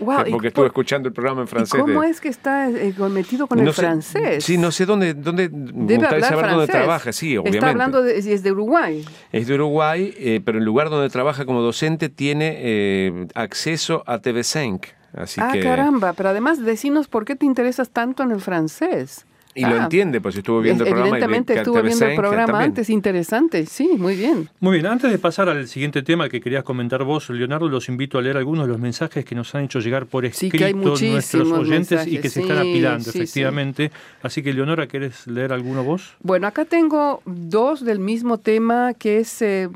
[0.00, 1.80] ¿y Porque por- estuve escuchando el programa en ¿Y francés.
[1.80, 4.44] cómo de- es que está eh, metido con no el sé- francés?
[4.44, 6.50] Sí, no sé dónde, dónde Debe saber francés.
[6.50, 7.58] dónde trabaja, sí, obviamente.
[7.58, 9.04] Está hablando de, es de Uruguay.
[9.32, 14.18] Es de Uruguay, eh, pero el lugar donde trabaja como docente tiene eh, acceso a
[14.20, 14.80] TV5.
[15.14, 19.26] Así ah, que, caramba, pero además decinos por qué te interesas tanto en el francés.
[19.54, 21.08] Y lo Ah, entiende, pues estuvo viendo el programa.
[21.18, 22.70] Evidentemente que estuvo viendo el TV5 programa también.
[22.70, 24.48] antes, interesante, sí, muy bien.
[24.60, 28.18] Muy bien, antes de pasar al siguiente tema que querías comentar vos, Leonardo, los invito
[28.18, 32.06] a leer algunos de los mensajes que nos han hecho llegar por escrito nuestros oyentes
[32.06, 33.18] y que se están apilando, sí, sí.
[33.20, 33.90] efectivamente.
[34.22, 36.14] Así que, Leonora, ¿querés leer alguno vos?
[36.20, 39.68] Bueno, acá tengo dos del mismo tema que es, eh,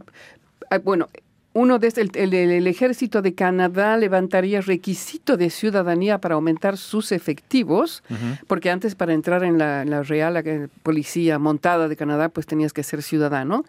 [0.71, 1.09] ah, bueno,
[1.57, 7.13] uno de el, el- el ejército de Canadá levantaría requisito de ciudadanía para aumentar sus
[7.13, 8.03] efectivos,
[8.47, 10.35] porque antes para entrar en la, la Real
[10.83, 13.65] Policía Montada de Canadá, pues tenías que ser ciudadano.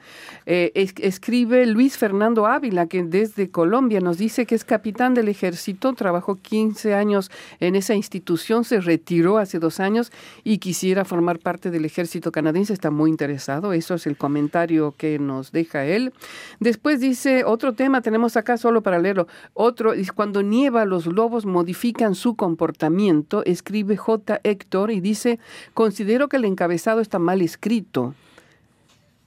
[0.46, 5.30] Eh, es- escribe Luis Fernando Ávila, que desde Colombia nos dice que es capitán del
[5.30, 10.12] ejército, trabajó 15 años en esa institución, se retiró hace dos años
[10.44, 15.20] y quisiera formar parte del ejército canadiense, está muy interesado, eso es el comentario que
[15.20, 16.12] nos deja él.
[16.60, 21.46] Después dice, otro tema tenemos acá solo para leerlo, otro, es cuando nieva los lobos
[21.46, 24.42] modifican su comportamiento, escribe J.
[24.44, 25.40] Héctor y dice,
[25.74, 28.14] considero que el encabezado está mal escrito.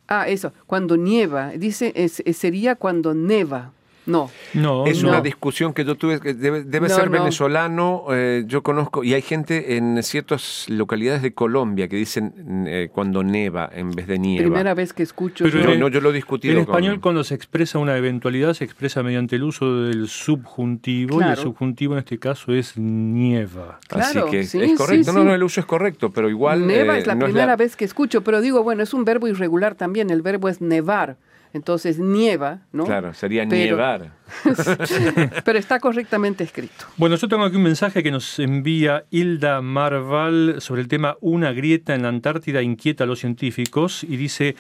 [0.07, 3.73] Ah, eso, cuando nieva, dice, es- sería cuando neva.
[4.11, 5.09] No, No, Es no.
[5.11, 7.19] una discusión que yo tuve, que debe, debe No, ser no.
[7.19, 12.33] venezolano, eh, yo conozco, y hay gente en ciertas localidades de Colombia que dicen
[12.67, 14.43] eh, cuando neva en vez de nieva.
[14.45, 15.45] primera vez que escucho.
[15.45, 15.65] Pero yo.
[15.67, 18.55] no, en- no, yo lo he discutido En con- español, cuando se expresa una eventualidad,
[18.55, 23.79] se expresa mediante el uso del subjuntivo, y el subjuntivo en este caso es nieva.
[23.91, 25.05] Así Claro, que sí, es correcto.
[25.11, 25.27] sí, no, sí.
[25.29, 26.67] no, el uso es correcto, pero igual.
[26.67, 29.29] Neva eh, es la no primera vez que escucho, pero digo, bueno, es un verbo
[29.29, 31.17] irregular también, el verbo es nevar,
[31.53, 32.85] entonces nieva, ¿no?
[32.85, 34.13] Claro, sería Pero- nievar.
[35.45, 36.87] pero está correctamente escrito.
[36.97, 41.53] Bueno, yo tengo aquí un mensaje que nos envía Hilda Marval sobre el tema Una
[41.53, 44.55] grieta en la Antártida inquieta a los científicos y dice,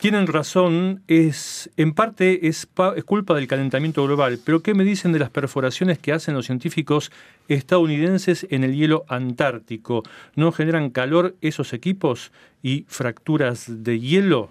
[0.00, 4.84] tienen razón, es en parte es, pa- es culpa del calentamiento global, pero ¿qué me
[4.84, 7.12] dicen de las perforaciones que hacen los científicos
[7.48, 10.02] estadounidenses en el hielo antártico?
[10.36, 14.50] ¿No generan calor esos equipos y fracturas de hielo?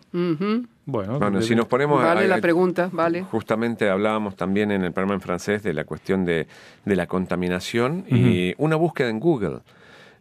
[0.91, 2.02] Bueno, Bueno, si nos ponemos.
[2.04, 3.23] a- Vale la pregunta, vale.
[3.23, 6.47] Justamente hablábamos también en el programa en francés de la cuestión de,
[6.86, 9.60] de la contaminación y una búsqueda en Google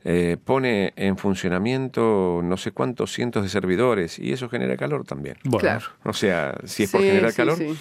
[0.04, 5.37] eh, pone en funcionamiento no sé cuántos cientos de servidores y eso genera calor también.
[5.44, 5.87] Bueno, Claro.
[6.04, 7.57] O sea, si es por Sí, generar sí, calor.
[7.59, 7.76] sí.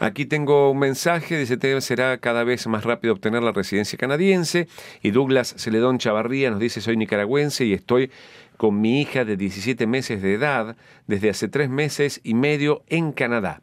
[0.00, 4.66] Aquí tengo un mensaje, dice, "Te- será cada vez más rápido obtener la residencia canadiense.
[5.02, 8.10] Y Douglas Celedón Chavarría nos dice, soy nicaragüense y estoy
[8.58, 13.12] con mi hija de 17 meses de edad desde hace tres meses y medio en
[13.12, 13.62] Canadá.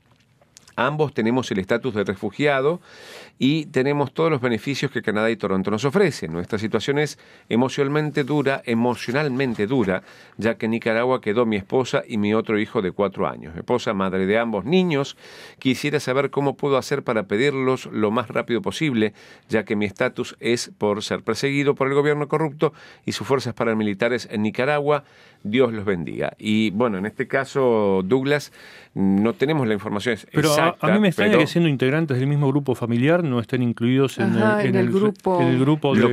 [0.77, 2.81] Ambos tenemos el estatus de refugiado
[3.37, 6.31] y tenemos todos los beneficios que Canadá y Toronto nos ofrecen.
[6.31, 7.19] Nuestra situación es
[7.49, 10.03] emocionalmente dura, emocionalmente dura,
[10.37, 13.53] ya que en Nicaragua quedó mi esposa y mi otro hijo de cuatro años.
[13.53, 15.17] Mi esposa, madre de ambos niños,
[15.59, 19.13] quisiera saber cómo puedo hacer para pedirlos lo más rápido posible,
[19.49, 22.73] ya que mi estatus es por ser perseguido por el gobierno corrupto
[23.05, 25.03] y sus fuerzas paramilitares en Nicaragua.
[25.43, 26.33] Dios los bendiga.
[26.39, 28.51] Y bueno, en este caso, Douglas,
[28.95, 30.77] no tenemos la información pero exacta.
[30.81, 33.61] Pero a, mí me extraña pero- que siendo integrantes del mismo grupo familiar no estén
[33.63, 35.41] incluidos en, Ajá, el, en el grupo.
[35.41, 36.09] en el grupo Lo-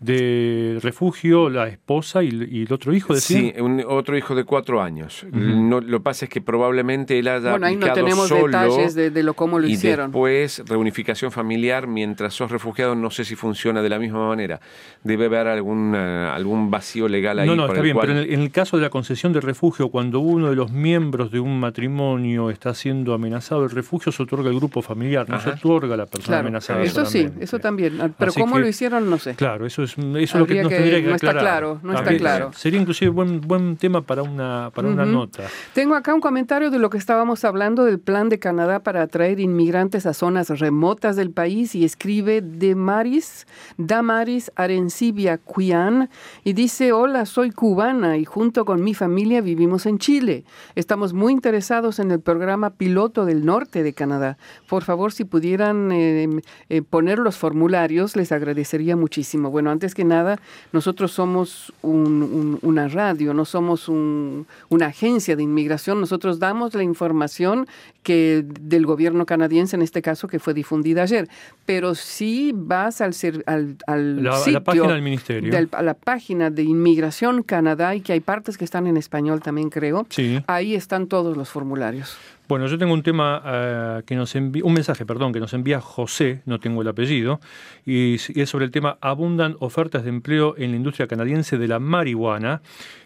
[0.00, 3.38] de, refugio, la esposa y, y el otro hijo, decía.
[3.38, 5.24] Sí, un, otro hijo de cuatro años.
[5.32, 8.46] no, lo que pasa es que probablemente él haya Bueno, ahí no aplicado tenemos solo
[8.46, 10.10] detalles de, de lo cómo lo y hicieron.
[10.10, 14.60] después reunificación familiar mientras sos refugiado no sé si funciona de la misma manera.
[15.02, 15.98] Debe haber algún, eh,
[16.32, 17.46] algún vacío legal ahí.
[17.48, 19.32] No, no, está el bien, cual- pero en el, en el caso de la concesión
[19.32, 24.12] de refugio, cuando uno de los miembros de un matrimonio está siendo amenazado, el refugio
[24.12, 26.82] se otorga al grupo familiar, no se otorga a la persona Claro, amenazada.
[26.82, 28.00] eso sí, eso también.
[28.00, 29.34] Ah, Pero Así cómo que- lo hicieron, no sé.
[29.34, 31.94] Claro, eso es, eso es lo que nos que- tendría que no está claro, no
[31.94, 32.52] está claro.
[32.54, 35.44] Sería inclusive buen buen tema para una para una nota.
[35.72, 39.40] Tengo acá un comentario de lo que estábamos hablando del plan de Canadá para atraer
[39.40, 43.46] inmigrantes a zonas remotas del país y escribe Damaris,
[43.78, 46.08] Damaris Arencibia Cuian
[46.44, 50.44] y dice, hola, soy cubana y junto con mi familia vivimos en Chile.
[50.74, 54.38] Estamos muy interesados en el programa piloto del norte de Canadá.
[54.68, 56.28] Por favor, si pudieran eh,
[56.68, 59.50] eh, poner los formularios, les agradecería muchísimo.
[59.50, 60.38] Bueno, antes que nada,
[60.72, 66.00] nosotros somos un- un- una radio, no somos un- una agencia de inmigración.
[66.00, 67.66] Nosotros damos la información
[68.02, 71.28] que del gobierno canadiense, en este caso, que fue difundida ayer.
[71.66, 75.50] Pero si vas al, ser- al, al La- sitio página del ministerio.
[75.52, 79.40] del- a la página de Inmigración Canadá, y que hay partes que están en español
[79.40, 80.42] también, creo, Sí.
[80.46, 82.16] ahí están todos los formularios.
[82.46, 85.80] Bueno, yo tengo un tema eh, que nos envía, un mensaje, perdón, que nos envía
[85.80, 87.40] José, no tengo el apellido,
[87.86, 91.68] y y es sobre el tema abundan ofertas de empleo en la industria canadiense de
[91.68, 92.60] la marihuana.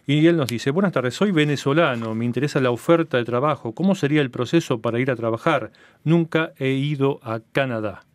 [0.06, 3.94] Y él nos dice, buenas tardes, soy venezolano, me interesa la oferta de trabajo, ¿cómo
[3.94, 5.70] sería el proceso para ir a trabajar?
[6.02, 8.07] Nunca he ido a Canadá.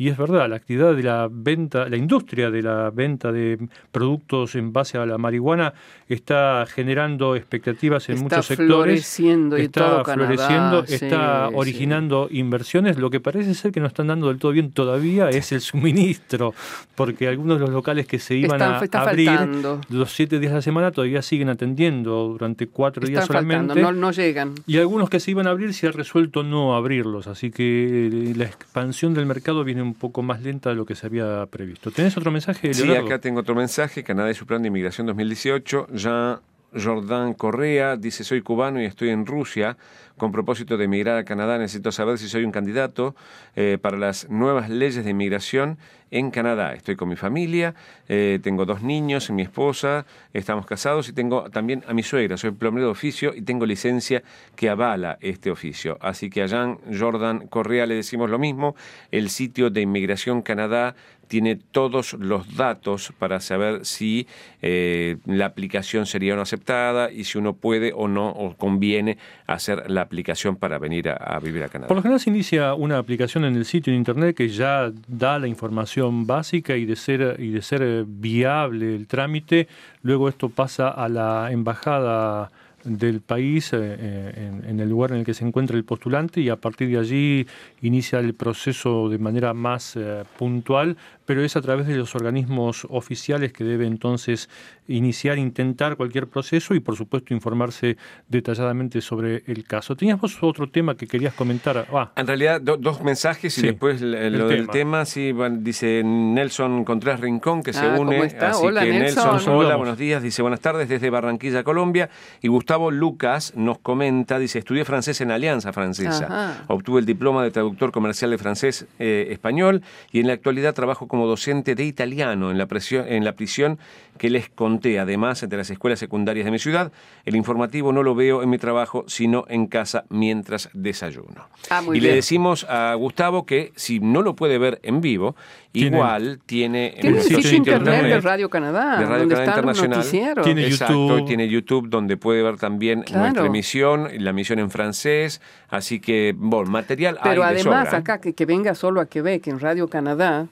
[0.00, 3.58] Y es verdad, la actividad de la venta, la industria de la venta de
[3.90, 5.74] productos en base a la marihuana
[6.08, 8.68] está generando expectativas en Está muchos sectores.
[8.70, 11.54] floreciendo y está todo floreciendo, está sí.
[11.56, 12.96] originando inversiones.
[12.96, 16.54] Lo que parece ser que no están dando del todo bien todavía es el suministro,
[16.94, 19.80] porque algunos de los locales que se iban Están- a está abrir faltando.
[19.90, 24.00] los siete días de la semana todavía siguen atendiendo durante cuatro días Están faltando, solamente.
[24.00, 24.54] no, no llegan.
[24.68, 28.32] Y algunos que se iban a abrir se ha resuelto no abrirlos, así que eh,
[28.36, 31.90] la expansión del mercado viene un poco más lenta de lo que se había previsto.
[31.90, 33.06] ¿Tenés otro mensaje, Sí, Leonardo?
[33.06, 34.04] acá tengo otro mensaje.
[34.04, 35.88] Canadá y su plan de inmigración 2018.
[35.94, 36.38] Jean
[36.74, 39.76] Jordan Correa dice, soy cubano y estoy en Rusia.
[40.18, 43.14] Con propósito de emigrar a Canadá, necesito saber si soy un candidato
[43.54, 45.78] eh, para las nuevas leyes de inmigración
[46.10, 46.74] en Canadá.
[46.74, 47.74] Estoy con mi familia,
[48.08, 52.36] eh, tengo dos niños, mi esposa, estamos casados y tengo también a mi suegra.
[52.36, 54.22] Soy plomero de oficio y tengo licencia
[54.56, 55.98] que avala este oficio.
[56.00, 58.74] Así que a Jean Jordan Correa le decimos lo mismo.
[59.10, 60.94] El sitio de Inmigración Canadá
[61.28, 64.26] tiene todos los datos para saber si
[64.62, 69.90] eh, la aplicación sería o aceptada y si uno puede o no o conviene hacer
[69.90, 71.88] la aplicación para venir a, vivir a Canadá.
[71.88, 75.38] Por lo general se inicia una aplicación en el sitio de internet que ya da
[75.38, 79.68] la información básica y de ser y de ser viable el trámite,
[80.02, 82.50] luego esto pasa a la embajada
[82.84, 86.40] del país eh, eh, en, en el lugar en el que se encuentra el postulante
[86.40, 87.46] y a partir de allí
[87.82, 92.86] inicia el proceso de manera más eh, puntual, pero es a través de los organismos
[92.88, 94.48] oficiales que debe entonces
[94.88, 97.96] iniciar, intentar cualquier proceso y por supuesto informarse
[98.28, 99.96] detalladamente sobre el caso.
[99.96, 101.86] ¿Tenías vos otro tema que querías comentar?
[101.92, 104.72] Ah, En realidad, do- dos mensajes y Sí, después el lo del tema.
[104.72, 105.04] tema.
[105.04, 108.24] Sí, bueno, dice Nelson Contreras Rincón que se Ah, ¿cómo une.
[108.26, 108.50] está?
[108.50, 109.40] Así Hola, que Nelson.
[109.48, 110.22] hola, buenos días.
[110.22, 112.10] Dice buenas tardes desde Barranquilla, Colombia.
[112.42, 116.26] Y Gustavo Lucas nos comenta, dice, estudié francés en Alianza Francesa.
[116.26, 116.64] Ajá.
[116.68, 121.08] Obtuve el diploma de traductor comercial de francés eh, español y en la actualidad trabajo
[121.08, 123.78] como docente de italiano en la, presión- en la prisión
[124.18, 124.98] que les conté.
[124.98, 126.92] Además, entre las escuelas secundarias de mi ciudad,
[127.24, 131.48] el informativo no lo veo en mi trabajo, sino en casa mientras desayuno.
[131.70, 135.34] Ah, muy y le decimos a Gustavo que si no lo puede ver en vivo,
[135.72, 139.34] Tiene- igual tiene, en Tiene el sitio sitio internet de Radio Canadá, de Radio donde
[139.36, 140.42] Canadá Internacional.
[140.42, 141.26] Tiene Exacto, YouTube.
[141.26, 143.20] tiene YouTube donde puede ver también Claro.
[143.22, 147.98] nuestra emisión, la emisión en francés, así que, bueno, material Pero hay de además sobra.
[147.98, 148.00] ¿eh?
[148.00, 150.46] acá que, que venga solo a Quebec en Radio Canadá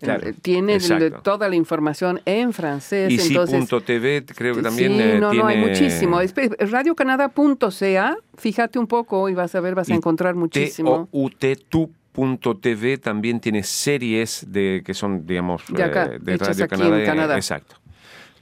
[0.00, 1.20] Claro, eh, tiene exacto.
[1.22, 3.10] toda la información en francés.
[3.10, 3.68] Y entonces,
[4.34, 5.44] creo que también sí, eh, no, tiene...
[5.44, 6.20] no, hay muchísimo.
[6.58, 11.08] Radiocanadá.ca, fíjate un poco y vas a ver, vas a encontrar muchísimo.
[12.14, 16.66] Radio.tv también tiene series de que son, digamos, De acá, eh, de Radio.
[17.06, 17.36] Canadá.
[17.36, 17.76] Exacto.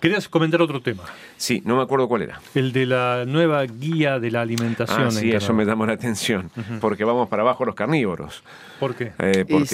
[0.02, 1.04] Querías comentar otro tema,
[1.36, 2.40] Sí, no me acuerdo cuál era.
[2.56, 5.08] el de la nueva guía de la alimentación.
[5.16, 8.42] Ah, en eso me llamó la atención, porque vamos para abajo los carnívoros.
[8.80, 9.12] ¿Por qué?
[9.20, 9.66] Eh, porque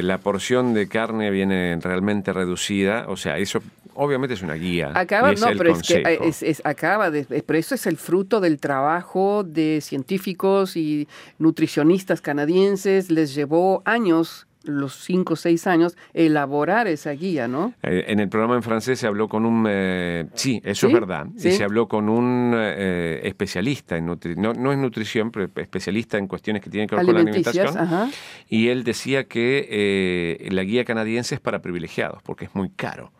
[0.00, 0.02] sí.
[0.04, 3.04] la porción de carne viene realmente reducida.
[3.06, 3.62] O sea, eso
[3.94, 4.90] obviamente es una guía.
[4.92, 8.40] Acaba, es no, pero es que es, es- acaba de, pero eso es el fruto
[8.40, 11.06] del trabajo de científicos y
[11.38, 13.10] nutricionistas canadienses.
[13.12, 17.72] Les llevó años, los cinco o seis años, elaborar esa guía, ¿no?
[17.82, 19.66] Eh, en el programa en francés se habló con un...
[19.68, 20.92] eh, sí, eso ¿Sí?
[20.92, 21.26] es verdad.
[21.36, 21.48] ¿Sí?
[21.48, 24.42] Y se habló con un eh, especialista en nutrición.
[24.42, 27.76] No, no es nutrición, pero especialista en cuestiones que tienen que ver con la alimentación.
[27.76, 28.10] ajá.
[28.48, 33.12] Y él decía que la guía canadiense es para privilegiados, porque es muy caro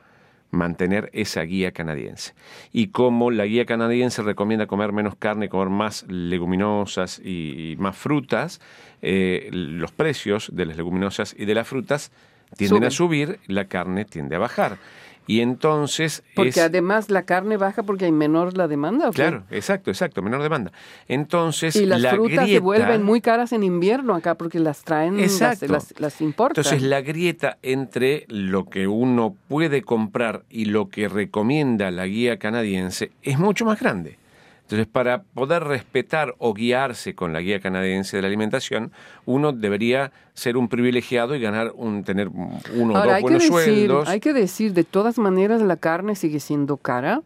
[0.50, 2.34] mantener esa guía canadiense.
[2.72, 7.96] Y como la guía canadiense recomienda comer menos carne, comer más leguminosas y, y más
[7.96, 8.60] frutas,
[9.02, 12.10] eh, los precios de las leguminosas y de las frutas
[12.56, 14.78] tienden a subir, la carne tiende a bajar.
[15.28, 16.58] Y entonces Porque es...
[16.58, 19.08] además la carne baja porque hay menor la demanda.
[19.08, 19.22] ¿o qué?
[19.22, 20.70] Claro, exacto, exacto, menor demanda.
[21.08, 25.16] Entonces, Y las la frutas se vuelven muy caras en invierno acá porque las traen,
[25.16, 25.66] las, Exacto.
[25.66, 26.62] las, las importan.
[26.64, 32.38] Entonces la grieta entre lo que uno puede comprar y lo que recomienda la guía
[32.38, 34.18] canadiense es mucho más grande.
[34.66, 38.90] Entonces, para poder respetar o guiarse con la guía canadiense de la alimentación,
[39.24, 44.08] uno debería ser un privilegiado y ganar un, tener uno o dos buenos decir, sueldos.
[44.08, 47.22] hay que decir, de todas maneras, la carne sigue siendo cara.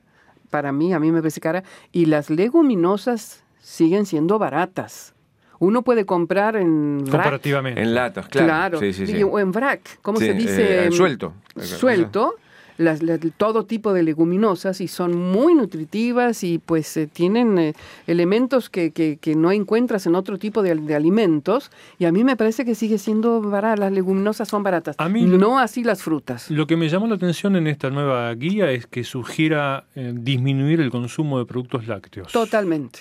[0.51, 1.64] Para mí, a mí me parece cara.
[1.93, 5.14] Y las leguminosas siguen siendo baratas.
[5.61, 7.11] Uno puede comprar en vrac.
[7.11, 7.80] Comparativamente.
[7.80, 8.78] En latas, claro.
[8.80, 9.22] Sí, sí, sí.
[9.22, 10.86] O en vrac, ¿cómo Sí, se dice?
[10.88, 11.32] eh, suelto.
[11.57, 12.34] Suelto.
[12.81, 17.74] Las, las- todo tipo de leguminosas y son muy nutritivas y pues eh, tienen eh,
[18.07, 22.24] elementos que, que- que no encuentras en otro tipo de, de alimentos y a mí
[22.24, 26.03] me parece que sigue siendo barata, las leguminosas son baratas, A mí no así las
[26.03, 26.51] frutas.
[26.51, 30.81] Lo que me llamó la atención en esta nueva guía es que sugiera eh, disminuir
[30.81, 32.33] el consumo de productos lácteos.
[32.33, 33.01] Totalmente,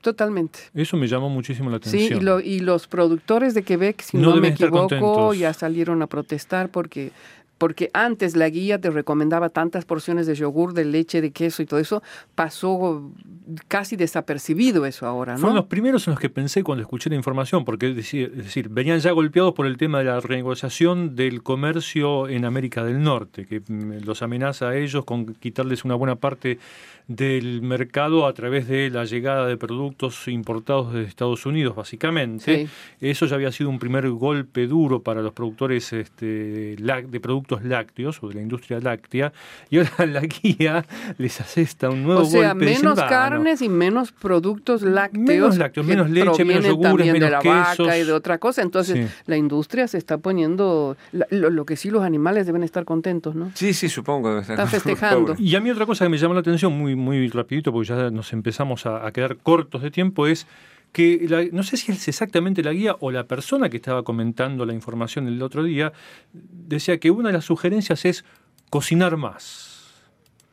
[0.00, 0.58] totalmente.
[0.74, 2.20] Eso me llamó muchísimo la Sí, atención.
[2.20, 6.06] y, lo- y los productores de Quebec, si No no, me equivoco, ya salieron a
[6.06, 7.10] protestar porque
[7.58, 11.66] porque antes la guía te recomendaba tantas porciones de yogur, de leche, de queso y
[11.66, 12.02] todo eso,
[12.34, 13.12] pasó
[13.66, 15.40] casi desapercibido eso ahora, ¿no?
[15.40, 18.44] Fueron los primeros en los que pensé cuando escuché la información, porque es decir, es
[18.44, 23.02] decir, venían ya golpeados por el tema de la renegociación del comercio en América del
[23.02, 26.58] Norte, que mm, los amenaza a ellos con quitarles una buena parte
[27.08, 32.66] del mercado a través de la llegada de productos importados de Estados Unidos, básicamente.
[32.66, 32.70] Sí.
[33.00, 38.22] Eso ya había sido un primer golpe duro para los productores este, de productos lácteos
[38.22, 39.32] o de la industria láctea,
[39.70, 40.84] y ahora la guía
[41.18, 42.64] les asesta un nuevo o sea, golpe.
[42.66, 45.24] Menos carnes y menos productos lácteos.
[45.26, 47.86] Menos lácteos, menos leche, menos yogures, también de menos la quesos.
[47.86, 48.62] vaca y de otra cosa.
[48.62, 49.14] Entonces, Sí.
[49.26, 50.96] la industria se está poniendo.
[51.12, 53.50] lo, lo que sí, los animales deben estar contentos, ¿no?
[53.54, 54.34] Sí, sí, supongo.
[54.34, 55.34] que Están festejando.
[55.38, 58.10] Y a mí otra cosa que me llamó la atención muy, muy rapidito, porque ya
[58.10, 60.46] nos empezamos a, a quedar cortos de tiempo, es
[60.92, 64.64] que la- no sé si es exactamente la guía o la persona que estaba comentando
[64.66, 65.92] la información el otro día,
[66.32, 68.24] decía que una de las sugerencias es
[68.70, 69.77] cocinar más.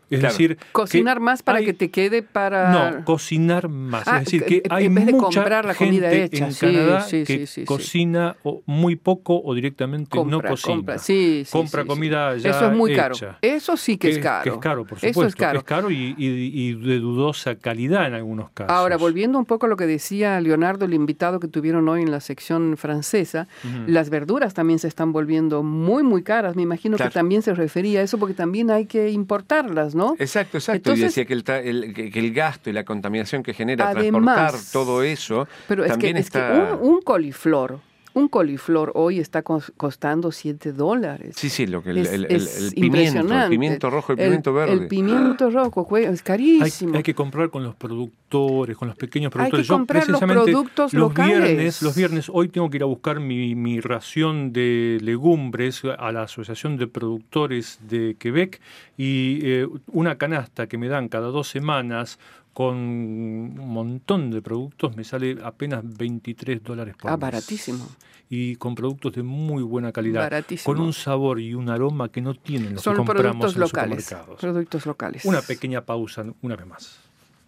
[0.09, 0.33] Es Claro.
[0.33, 2.71] decir, Cocinar que más para hay- que te quede para.
[2.71, 4.07] No, cocinar más.
[4.07, 6.47] Ah, es decir, que- que hay en vez de mucha comprar la comida gente hecha.
[6.47, 7.65] en Canadá sí, que sí, sí, sí.
[7.65, 10.75] cocina o muy poco o directamente no cocina.
[10.75, 10.97] compra.
[10.99, 11.87] Sí, sí, Compra sí, sí.
[11.87, 13.01] comida ya Eso es muy hecha.
[13.01, 13.15] caro.
[13.41, 14.43] Eso sí que, es caro.
[14.43, 15.21] Que es caro, por supuesto.
[15.21, 15.53] Eso es caro.
[15.53, 18.71] que es caro y, y- y de dudosa calidad en algunos casos.
[18.75, 22.11] Ahora, volviendo un poco a lo que decía Leonardo, el invitado que tuvieron hoy en
[22.11, 23.47] la sección francesa,
[23.87, 26.55] las verduras también se están volviendo muy, muy caras.
[26.55, 27.09] Me imagino Claro.
[27.09, 30.15] que también se refería a eso porque también hay que importarlas, ¿no?
[30.19, 30.91] Exacto, exacto.
[30.91, 31.43] Entonces- y decía que el,
[31.83, 35.83] el- que- que el gasto y la contaminación que genera Además- transportar todo eso Pero
[35.83, 36.77] es que, también es que está...
[36.79, 37.79] un, un coliflor,
[38.15, 41.35] un coliflor hoy está cos- costando 7 dólares.
[41.37, 44.17] Sí, sí, lo que el, Es- el- el- es el pimiento, el pimiento rojo, el
[44.17, 44.73] pimiento verde.
[44.73, 46.95] El pimiento rojo, es carísimo.
[46.95, 49.67] hay que comprar con los productores, con los pequeños Hay que productores.
[49.67, 51.39] Yo comprar los precisamente productos los locales.
[51.43, 56.11] viernes, los viernes hoy tengo que ir a buscar mi, mi ración de legumbres a
[56.11, 58.61] la Asociación de Productores de Quebec
[58.97, 62.17] y eh, una canasta que me dan cada dos semanas
[62.55, 67.19] con un montón de productos me sale apenas 23 dólares por Ah, mes.
[67.21, 67.85] baratísimo.
[68.29, 70.73] Y con productos de muy buena calidad, Baratísimo.
[70.73, 73.59] con un sabor y un aroma que no tienen los Son que compramos productos en
[73.59, 74.03] los locales.
[74.05, 74.39] supermercados.
[74.39, 75.25] Productos locales.
[75.25, 76.97] Una pequeña pausa, una vez más.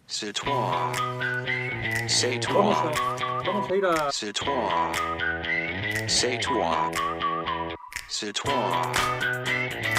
[0.06, 0.92] C'est toi.
[2.06, 2.92] C'est Vamos toi.
[2.92, 4.92] a, vamos a ir a C'est toi.
[6.06, 6.90] C'est toi.
[8.08, 8.92] C'est toi.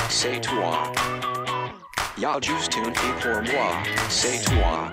[0.08, 0.94] C'est toi.
[2.18, 3.72] Y'a juste une et pour moi.
[4.10, 4.92] C'est toi.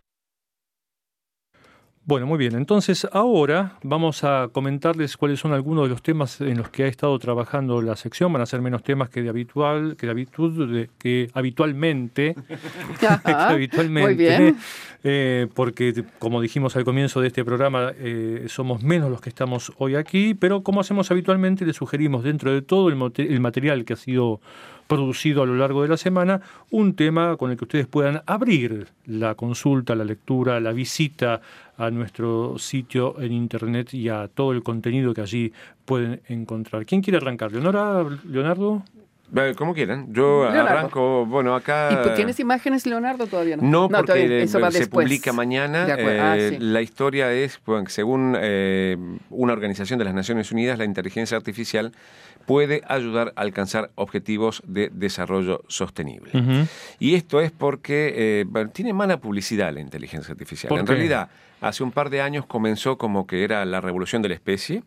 [2.08, 2.54] Bueno, muy bien.
[2.54, 6.86] Entonces ahora vamos a comentarles cuáles son algunos de los temas en los que ha
[6.86, 8.32] estado trabajando la sección.
[8.32, 12.36] Van a ser menos temas que de habitual, que de habitud, de- que habitualmente,
[13.00, 14.56] que habitualmente, Muy bien.
[15.02, 19.72] eh, porque como dijimos al comienzo de este programa, eh, somos menos los que estamos
[19.78, 23.96] hoy aquí, pero como hacemos habitualmente, le sugerimos dentro de todo el material que ha
[23.96, 24.40] sido
[24.86, 26.40] producido a lo largo de la semana,
[26.70, 31.40] un tema con el que ustedes puedan abrir la consulta, la lectura, la visita
[31.78, 35.52] a nuestro sitio en internet y a todo el contenido que allí
[35.84, 36.86] pueden encontrar.
[36.86, 37.52] ¿Quién quiere arrancar?
[37.52, 38.04] ¿Leonora?
[38.24, 38.82] ¿Leonardo?
[39.58, 40.12] Como quieran.
[40.12, 40.68] Yo Leonardo.
[40.78, 41.88] arranco, bueno, acá...
[41.92, 43.26] ¿Y pues, tienes imágenes, Leonardo?
[43.26, 43.62] Todavía no.
[43.64, 45.04] No, porque todavía- eso va se después.
[45.04, 45.84] publica mañana.
[45.84, 46.22] De acuerdo.
[46.22, 46.56] Ah, Eh, sí.
[46.60, 48.96] La historia es, bueno, según eh,
[49.30, 51.90] una organización de las Naciones Unidas, la inteligencia artificial
[52.46, 56.30] puede ayudar a alcanzar objetivos de desarrollo sostenible.
[57.00, 60.68] Y esto es porque eh, tiene mala publicidad la inteligencia artificial.
[60.68, 60.92] ¿Por En qué?
[60.92, 61.28] realidad,
[61.60, 64.82] hace un par de años comenzó como que era la revolución de la especie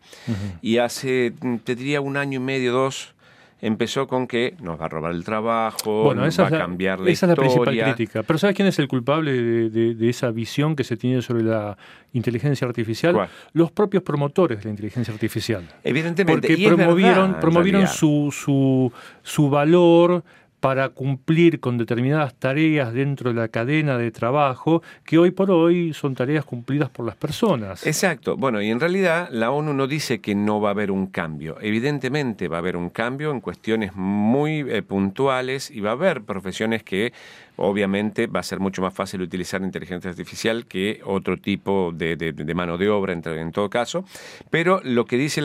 [0.62, 3.14] y hace, mm, te diría, un año y medio, dos,
[3.62, 6.58] empezó con que nos va a robar el trabajo, Bueno, nos esa va a la,
[6.60, 7.94] cambiar la esa es la principal historia.
[7.94, 8.24] crítica.
[8.24, 11.44] Pero ¿sabes quién es el culpable de, de- de esa visión que se tiene sobre
[11.44, 11.78] la
[12.14, 13.14] inteligencia artificial?
[13.16, 13.30] ¿Cuál?
[13.52, 15.68] Los propios promotores de la inteligencia artificial.
[15.84, 18.94] Evidentemente, Porque y promovieron, verdad, promovieron su, su,
[19.24, 20.24] su valor
[20.60, 25.94] para cumplir con determinadas tareas dentro de la cadena de trabajo que hoy por hoy
[25.94, 27.86] son tareas cumplidas por las personas.
[27.86, 28.36] Exacto.
[28.36, 31.58] Bueno, y en realidad la ONU no dice que no va a haber un cambio.
[31.62, 36.24] Evidentemente va a haber un cambio en cuestiones muy eh, puntuales y va a haber
[36.24, 37.14] profesiones que
[37.60, 42.78] obviamente va a ser mucho más fácil utilizar inteligencia artificial que otro tipo de, mano
[42.78, 44.06] de obra en, en todo caso.
[44.50, 45.42] Pero lo que dice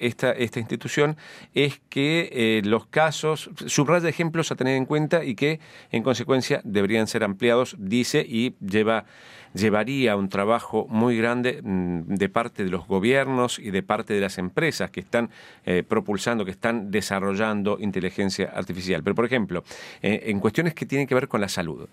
[0.00, 1.16] esta, esta institución
[1.54, 6.60] es que eh, los casos, subraya ejemplos a tener en cuenta y que en consecuencia
[6.64, 9.06] deberían ser ampliados, dice, y lleva
[9.54, 14.20] llevaría un trabajo muy grande mm, de parte de los gobiernos y de parte de
[14.20, 15.30] las empresas que están
[15.66, 19.02] eh, propulsando, que están desarrollando inteligencia artificial.
[19.02, 19.64] Pero, por ejemplo,
[20.02, 21.88] eh, en cuestiones que tienen que ver con la salud,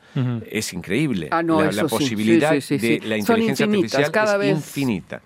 [0.50, 1.28] es increíble.
[1.32, 5.22] Ah, no, la, posibilidad sí, sí, sí, de la inteligencia artificial cada es vez- infinita.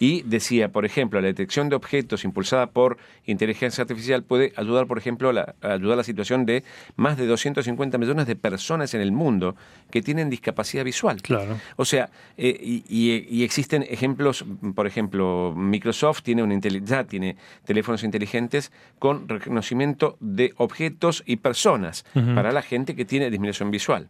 [0.00, 4.96] Y decía, por ejemplo, la detección de objetos impulsada por inteligencia artificial puede ayudar, por
[4.98, 6.62] ejemplo, a, la, a ayudar a la situación de
[6.96, 9.56] más de 250 millones de personas en el mundo
[9.90, 11.22] que tienen discapacidad visual.
[11.22, 11.58] Claro.
[11.76, 17.36] O sea, eh, y, y- y existen ejemplos, por ejemplo, Microsoft tiene una ya tiene
[17.64, 24.08] teléfonos inteligentes con reconocimiento de objetos y personas para la gente que tiene disminución visual.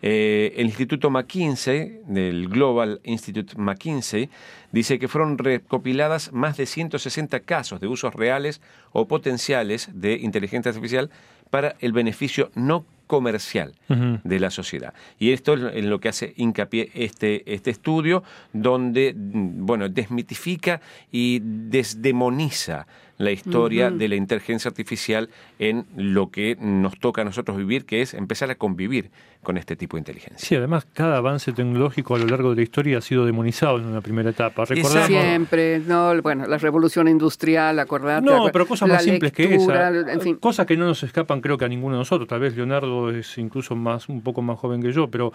[0.00, 4.30] Eh, el Instituto McKinsey, del Global Institute McKinsey,
[4.70, 8.60] dice que fueron recopiladas más de 160 casos de usos reales
[8.92, 11.10] o potenciales de inteligencia artificial
[11.50, 14.94] para el beneficio no comercial de la sociedad.
[15.18, 20.80] Y esto es en lo que hace hincapié este, este estudio, donde mm, bueno, desmitifica
[21.10, 22.86] y desdemoniza
[23.18, 28.00] la historia de la inteligencia artificial en lo que nos toca a nosotros vivir, que
[28.00, 29.10] es empezar a convivir
[29.42, 30.38] con este tipo de inteligencia.
[30.38, 33.86] Sí, además cada avance tecnológico a lo largo de la historia ha sido demonizado en
[33.86, 34.64] una primera etapa.
[34.64, 38.24] Recordamos, Siempre, no, bueno, la revolución industrial, acordate.
[38.24, 39.88] No, pero cosas más simples que esa.
[39.88, 42.28] En fin, Cosas que no nos escapan, creo que a ninguno de nosotros.
[42.28, 45.32] Tal vez Leonardo es incluso más un poco más joven que yo, pero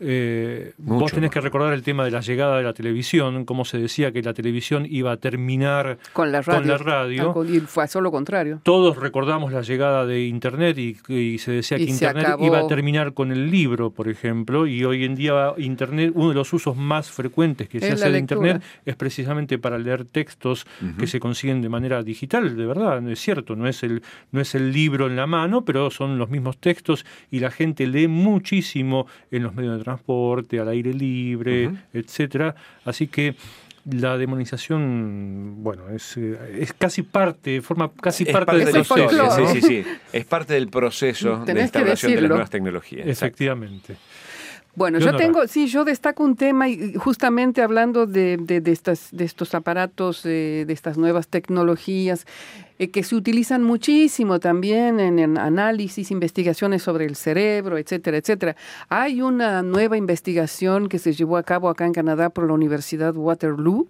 [0.00, 3.78] eh, vos tenés que recordar el tema de la llegada de la televisión, cómo se
[3.78, 6.58] decía que la televisión iba a terminar con la radio.
[6.60, 7.26] con la radio.
[7.28, 8.60] Al co- Y fue solo lo contrario.
[8.62, 12.46] Todos recordamos la llegada de Internet y, y se decía Y que se Internet acabó.
[12.46, 16.34] iba a terminar con el libro, por ejemplo, y hoy en día Internet, uno de
[16.34, 18.40] los usos más frecuentes que se Es hace de lectura.
[18.40, 20.66] Internet es precisamente para leer textos
[20.98, 24.54] que se consiguen de manera digital, de verdad, es cierto, no es, el, no es
[24.54, 29.06] el libro en la mano, pero son los mismos textos y la gente lee muchísimo
[29.30, 29.89] en los medios de transporte,
[30.60, 31.76] al aire libre, Ujú.
[31.94, 32.54] etcétera.
[32.84, 33.34] Así que
[33.90, 38.72] la demonización, bueno, es, eh, es casi parte, forma casi Es parte, parte del de
[38.84, 39.08] proceso.
[39.08, 39.46] folclore.
[39.52, 39.84] sí, sí, sí.
[40.12, 43.06] Es parte del proceso de Tenés que instalación de las nuevas tecnologías.
[43.06, 43.96] Efectivamente.
[44.76, 49.08] Bueno, yo tengo, sí, yo destaco un tema y justamente hablando de, de, de estas,
[49.10, 52.24] de estos aparatos, de estas nuevas tecnologías
[52.80, 58.56] eh, que se utilizan muchísimo también en, en análisis, investigaciones sobre el cerebro, etcétera, etcétera.
[58.88, 63.14] Hay una nueva investigación que se llevó a cabo acá en Canadá por la Universidad
[63.14, 63.86] Waterloo,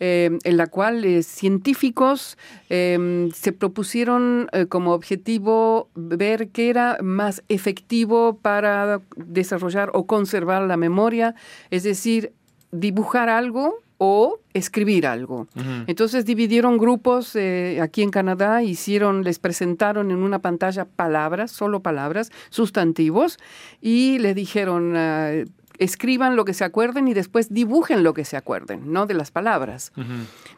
[0.00, 2.36] eh, en la cual eh, científicos
[2.68, 10.62] eh, se propusieron eh, como objetivo ver qué era más efectivo para desarrollar o conservar
[10.62, 11.34] la memoria,
[11.70, 12.32] es decir,
[12.70, 15.46] dibujar algo o escribir algo.
[15.86, 21.80] Entonces dividieron grupos eh, aquí en Canadá, hicieron, les presentaron en una pantalla palabras, solo
[21.80, 23.38] palabras, sustantivos,
[23.80, 25.32] y les dijeron, ah,
[25.78, 29.30] escriban lo que se acuerden y después dibujen lo que se acuerden, no de las
[29.30, 29.92] palabras.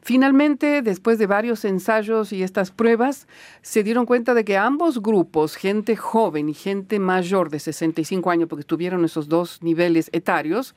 [0.03, 3.27] Finalmente, después de varios ensayos y estas pruebas,
[3.63, 8.49] se dieron cuenta de que ambos grupos, gente joven y gente mayor de 65 años,
[8.49, 10.75] porque tuvieron esos dos niveles etarios,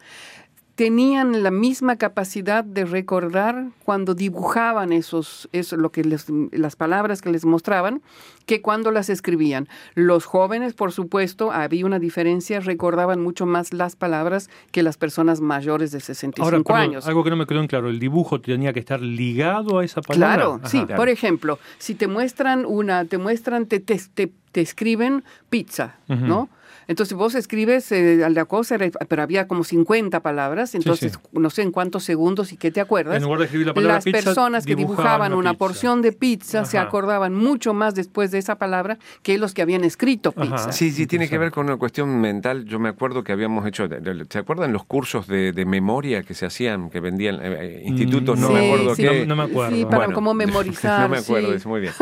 [0.85, 7.21] tenían la misma capacidad de recordar cuando dibujaban esos, eso, lo que les, las palabras
[7.21, 8.01] que les mostraban,
[8.47, 9.67] que cuando las escribían.
[9.93, 15.39] Los jóvenes, por supuesto, había una diferencia, recordaban mucho más las palabras que las personas
[15.39, 17.07] mayores de 65 Ahora, perdón, años.
[17.07, 20.01] algo que no me quedó en claro, ¿el dibujo tenía que estar ligado a esa
[20.01, 20.35] palabra?
[20.35, 20.67] Claro, Ajá.
[20.67, 20.79] sí.
[20.83, 20.95] claro.
[20.99, 25.97] Por ejemplo, si te muestran una, te muestran, te, te, te- te escriben pizza.
[26.07, 26.49] ¿no?
[26.87, 28.77] Entonces vos escribes eh, la cosa,
[29.07, 31.19] pero había como 50 palabras, entonces sí.
[31.31, 33.17] no sé en cuántos segundos y qué te acuerdas.
[33.17, 35.57] En lugar de escribir la palabra Las pizza, personas que dibujaban una pizza.
[35.59, 36.87] porción de pizza se Ajá.
[36.87, 40.41] acordaban mucho más después de esa palabra que los que habían escrito Ajá.
[40.41, 40.71] pizza.
[40.71, 42.65] Sí, sí, tiene que ver con una cuestión mental.
[42.65, 43.87] Yo me acuerdo que habíamos hecho,
[44.29, 48.37] ¿se acuerdan los cursos de, de memoria que se hacían, que vendían eh, eh, institutos?
[48.37, 48.53] Mm, no no.
[48.53, 49.01] me Sí, acuerdo sí.
[49.03, 49.19] qué.
[49.25, 49.75] No, no me acuerdo.
[49.75, 51.01] Sí, para Bueno, cómo memorizar.
[51.03, 51.55] no me acuerdo, sí.
[51.55, 51.93] es muy bien.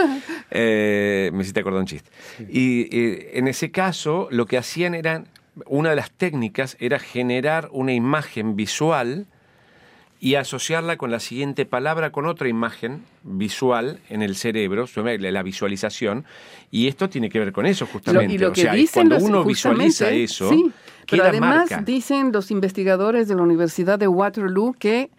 [0.51, 2.09] Eh, me hiciste acordar un chiste.
[2.49, 5.27] Y eh, en ese caso, lo que hacían
[5.65, 9.25] una de las técnicas era generar una imagen visual
[10.19, 15.43] y asociarla con la siguiente palabra, con otra imagen visual en el cerebro, su- la
[15.43, 16.25] visualización,
[16.71, 18.33] y esto tiene que ver con eso Lo- justamente.
[18.33, 20.71] y lo O que sea, dicen cuando los, uno visualiza eso, sí,
[21.09, 21.81] pero además marca.
[21.81, 25.09] dicen los investigadores de la Universidad de Waterloo que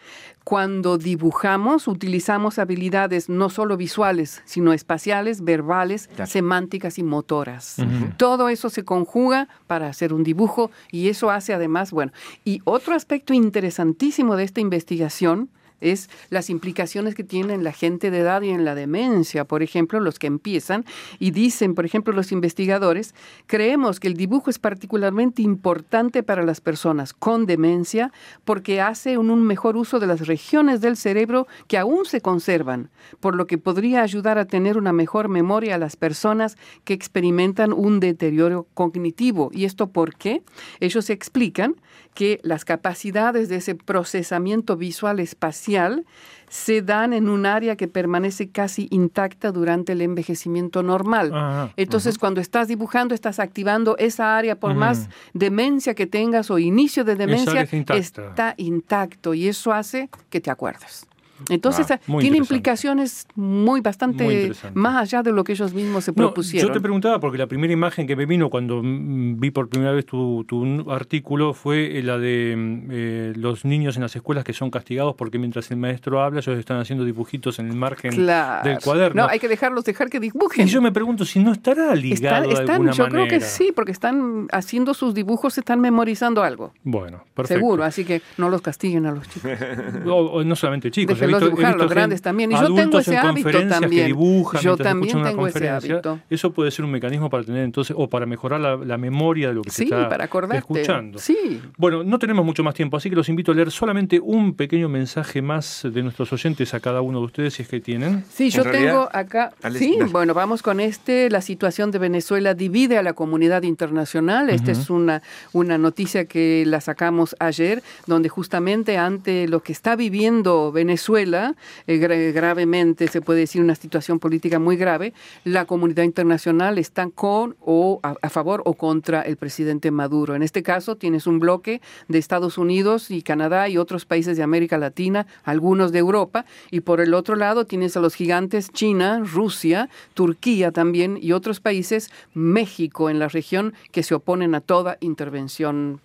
[0.45, 6.31] cuando dibujamos utilizamos habilidades no solo visuales, sino espaciales, verbales, Claro.
[6.31, 7.77] semánticas y motoras.
[8.17, 12.13] Todo eso se conjuga para hacer un dibujo y eso hace además, bueno,
[12.45, 18.11] y otro aspecto interesantísimo de esta investigación es las implicaciones que tiene en la gente
[18.11, 20.85] de edad y en la demencia, por ejemplo, los que empiezan
[21.18, 23.14] y dicen, por ejemplo, los investigadores,
[23.47, 28.12] creemos que el dibujo es particularmente importante para las personas con demencia
[28.45, 33.35] porque hace un, mejor uso de las regiones del cerebro que aún se conservan, por
[33.35, 38.01] lo que podría ayudar a tener una mejor memoria a las personas que experimentan un
[38.01, 39.51] deterioro cognitivo.
[39.53, 40.43] ¿Y esto por qué?
[40.81, 41.76] Ellos explican
[42.21, 46.05] que las capacidades de ese procesamiento visual espacial
[46.51, 51.31] se dan en un área que permanece casi intacta durante el envejecimiento normal.
[51.33, 56.59] Ajá, Entonces, cuando estás dibujando, estás activando esa área, por más demencia que tengas o
[56.59, 57.62] inicio de demencia,
[57.95, 61.07] está intacto y eso hace que te acuerdes.
[61.49, 66.11] Entonces, Ah, tiene implicaciones muy bastante Muy más allá de lo que ellos mismos se
[66.12, 66.68] No, propusieron.
[66.68, 70.05] yo te preguntaba porque la primera imagen que me vino cuando vi por primera vez
[70.07, 74.53] tu, tu artículo fue eh, la de mm, eh, los niños en las escuelas que
[74.53, 78.68] son castigados porque mientras el maestro habla ellos están haciendo dibujitos en el margen Claro.
[78.68, 79.22] del cuaderno.
[79.22, 80.66] No, hay que dejarlos dejar que dibujen.
[80.66, 83.26] y yo me pregunto si no estará ligado Están- de alguna yo manera.
[83.26, 86.72] creo que sí, porque están haciendo sus dibujos, están memorizando algo.
[86.84, 87.61] Bueno, perfecto.
[87.61, 89.51] Seguro, así que no los castiguen a los chicos.
[90.07, 92.53] O, o no solamente chicos, visto, he dibujar, los grandes también.
[92.53, 94.03] Y yo adultos tengo ese en hábito conferencias también.
[94.03, 96.18] que dibujan Yo también tengo ese hábito.
[96.28, 99.55] Eso puede ser un mecanismo para tener entonces, o para mejorar la, la memoria de
[99.55, 100.59] lo que Sí, se está para acordarte.
[100.59, 101.18] escuchando.
[101.18, 101.61] Sí.
[101.76, 104.89] Bueno, no tenemos mucho más tiempo, así que los invito a leer solamente un pequeño
[104.89, 108.24] mensaje más de nuestros oyentes a cada uno de ustedes, si es que tienen.
[108.33, 109.53] Sí, yo realidad, tengo acá.
[109.72, 110.11] Sí, dale.
[110.12, 111.31] bueno, vamos con este.
[111.31, 114.51] La situación de Venezuela divide a la comunidad internacional.
[114.51, 115.22] Esta es una,
[115.53, 121.99] una noticia que la sacamos ayer, donde justamente ante lo que está viviendo Venezuela, eh,
[121.99, 125.12] gra- gravemente, se puede decir una situación política muy grave,
[125.45, 130.35] la comunidad internacional está con o a favor o contra el presidente Maduro.
[130.35, 134.43] En este caso, tienes un bloque de Estados Unidos y Canadá y otros países de
[134.43, 139.23] América Latina, algunos de Europa, y por el otro lado tienes a los gigantes China,
[139.25, 144.97] Rusia, Turquía también y otros países, México en la región, que se oponen a toda
[145.01, 146.01] intervención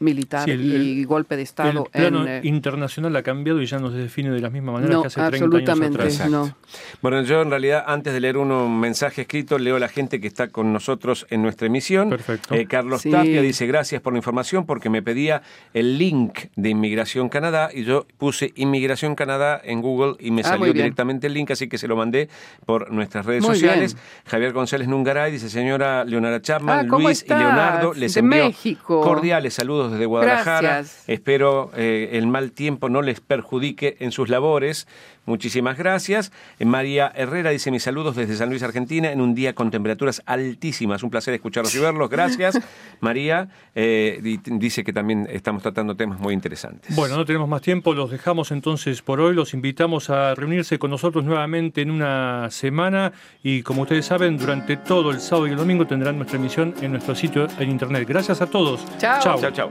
[0.00, 1.84] militar Sí, el- y golpe de Estado.
[1.84, 4.72] el plano en, eh, internacional ha cambiado y ya no se define de la misma
[4.72, 6.30] manera no, que hace 30 años absolutamente atrás.
[6.30, 6.54] no.
[7.02, 10.26] Bueno, yo en realidad, antes de leer un mensaje escrito, leo a la gente que
[10.26, 12.10] está con nosotros en nuestra emisión.
[12.10, 12.54] Perfecto.
[12.54, 13.10] Eh, Carlos Sí.
[13.10, 15.42] Tapia dice, gracias por la información, porque me pedía
[15.74, 20.44] el link de Inmigración Canadá y yo puse Inmigración Canadá en Google y me Ah,
[20.44, 22.28] salió directamente el link, así que se lo mandé
[22.66, 23.94] por nuestras redes Muy sociales.
[23.94, 24.04] bien.
[24.26, 27.40] Javier González Nungaray dice, señora Leonara Chapman, Ah, ¿cómo Luis estás?
[27.40, 29.00] y Leonardo, les De envío México.
[29.00, 30.60] cordiales saludos desde Guadalajara.
[30.60, 31.04] Gracias.
[31.08, 34.86] Espero eh, el mal tiempo no les perjudique en sus labores.
[35.26, 36.32] Muchísimas gracias.
[36.58, 41.02] María Herrera dice mis saludos desde San Luis, Argentina, en un día con temperaturas altísimas.
[41.02, 42.08] Un placer escucharlos y verlos.
[42.08, 42.58] Gracias.
[43.00, 46.96] María eh, di- dice que también estamos tratando temas muy interesantes.
[46.96, 50.90] Bueno, no tenemos más tiempo, los dejamos entonces por hoy, los invitamos a reunirse con
[50.90, 53.12] nosotros nuevamente en una semana
[53.42, 56.92] y como ustedes saben, durante todo el sábado y el domingo tendrán nuestra emisión en
[56.92, 58.06] nuestro sitio en internet.
[58.08, 58.84] Gracias a todos.
[58.98, 59.20] Chao.
[59.22, 59.50] Chao.
[59.52, 59.70] chao,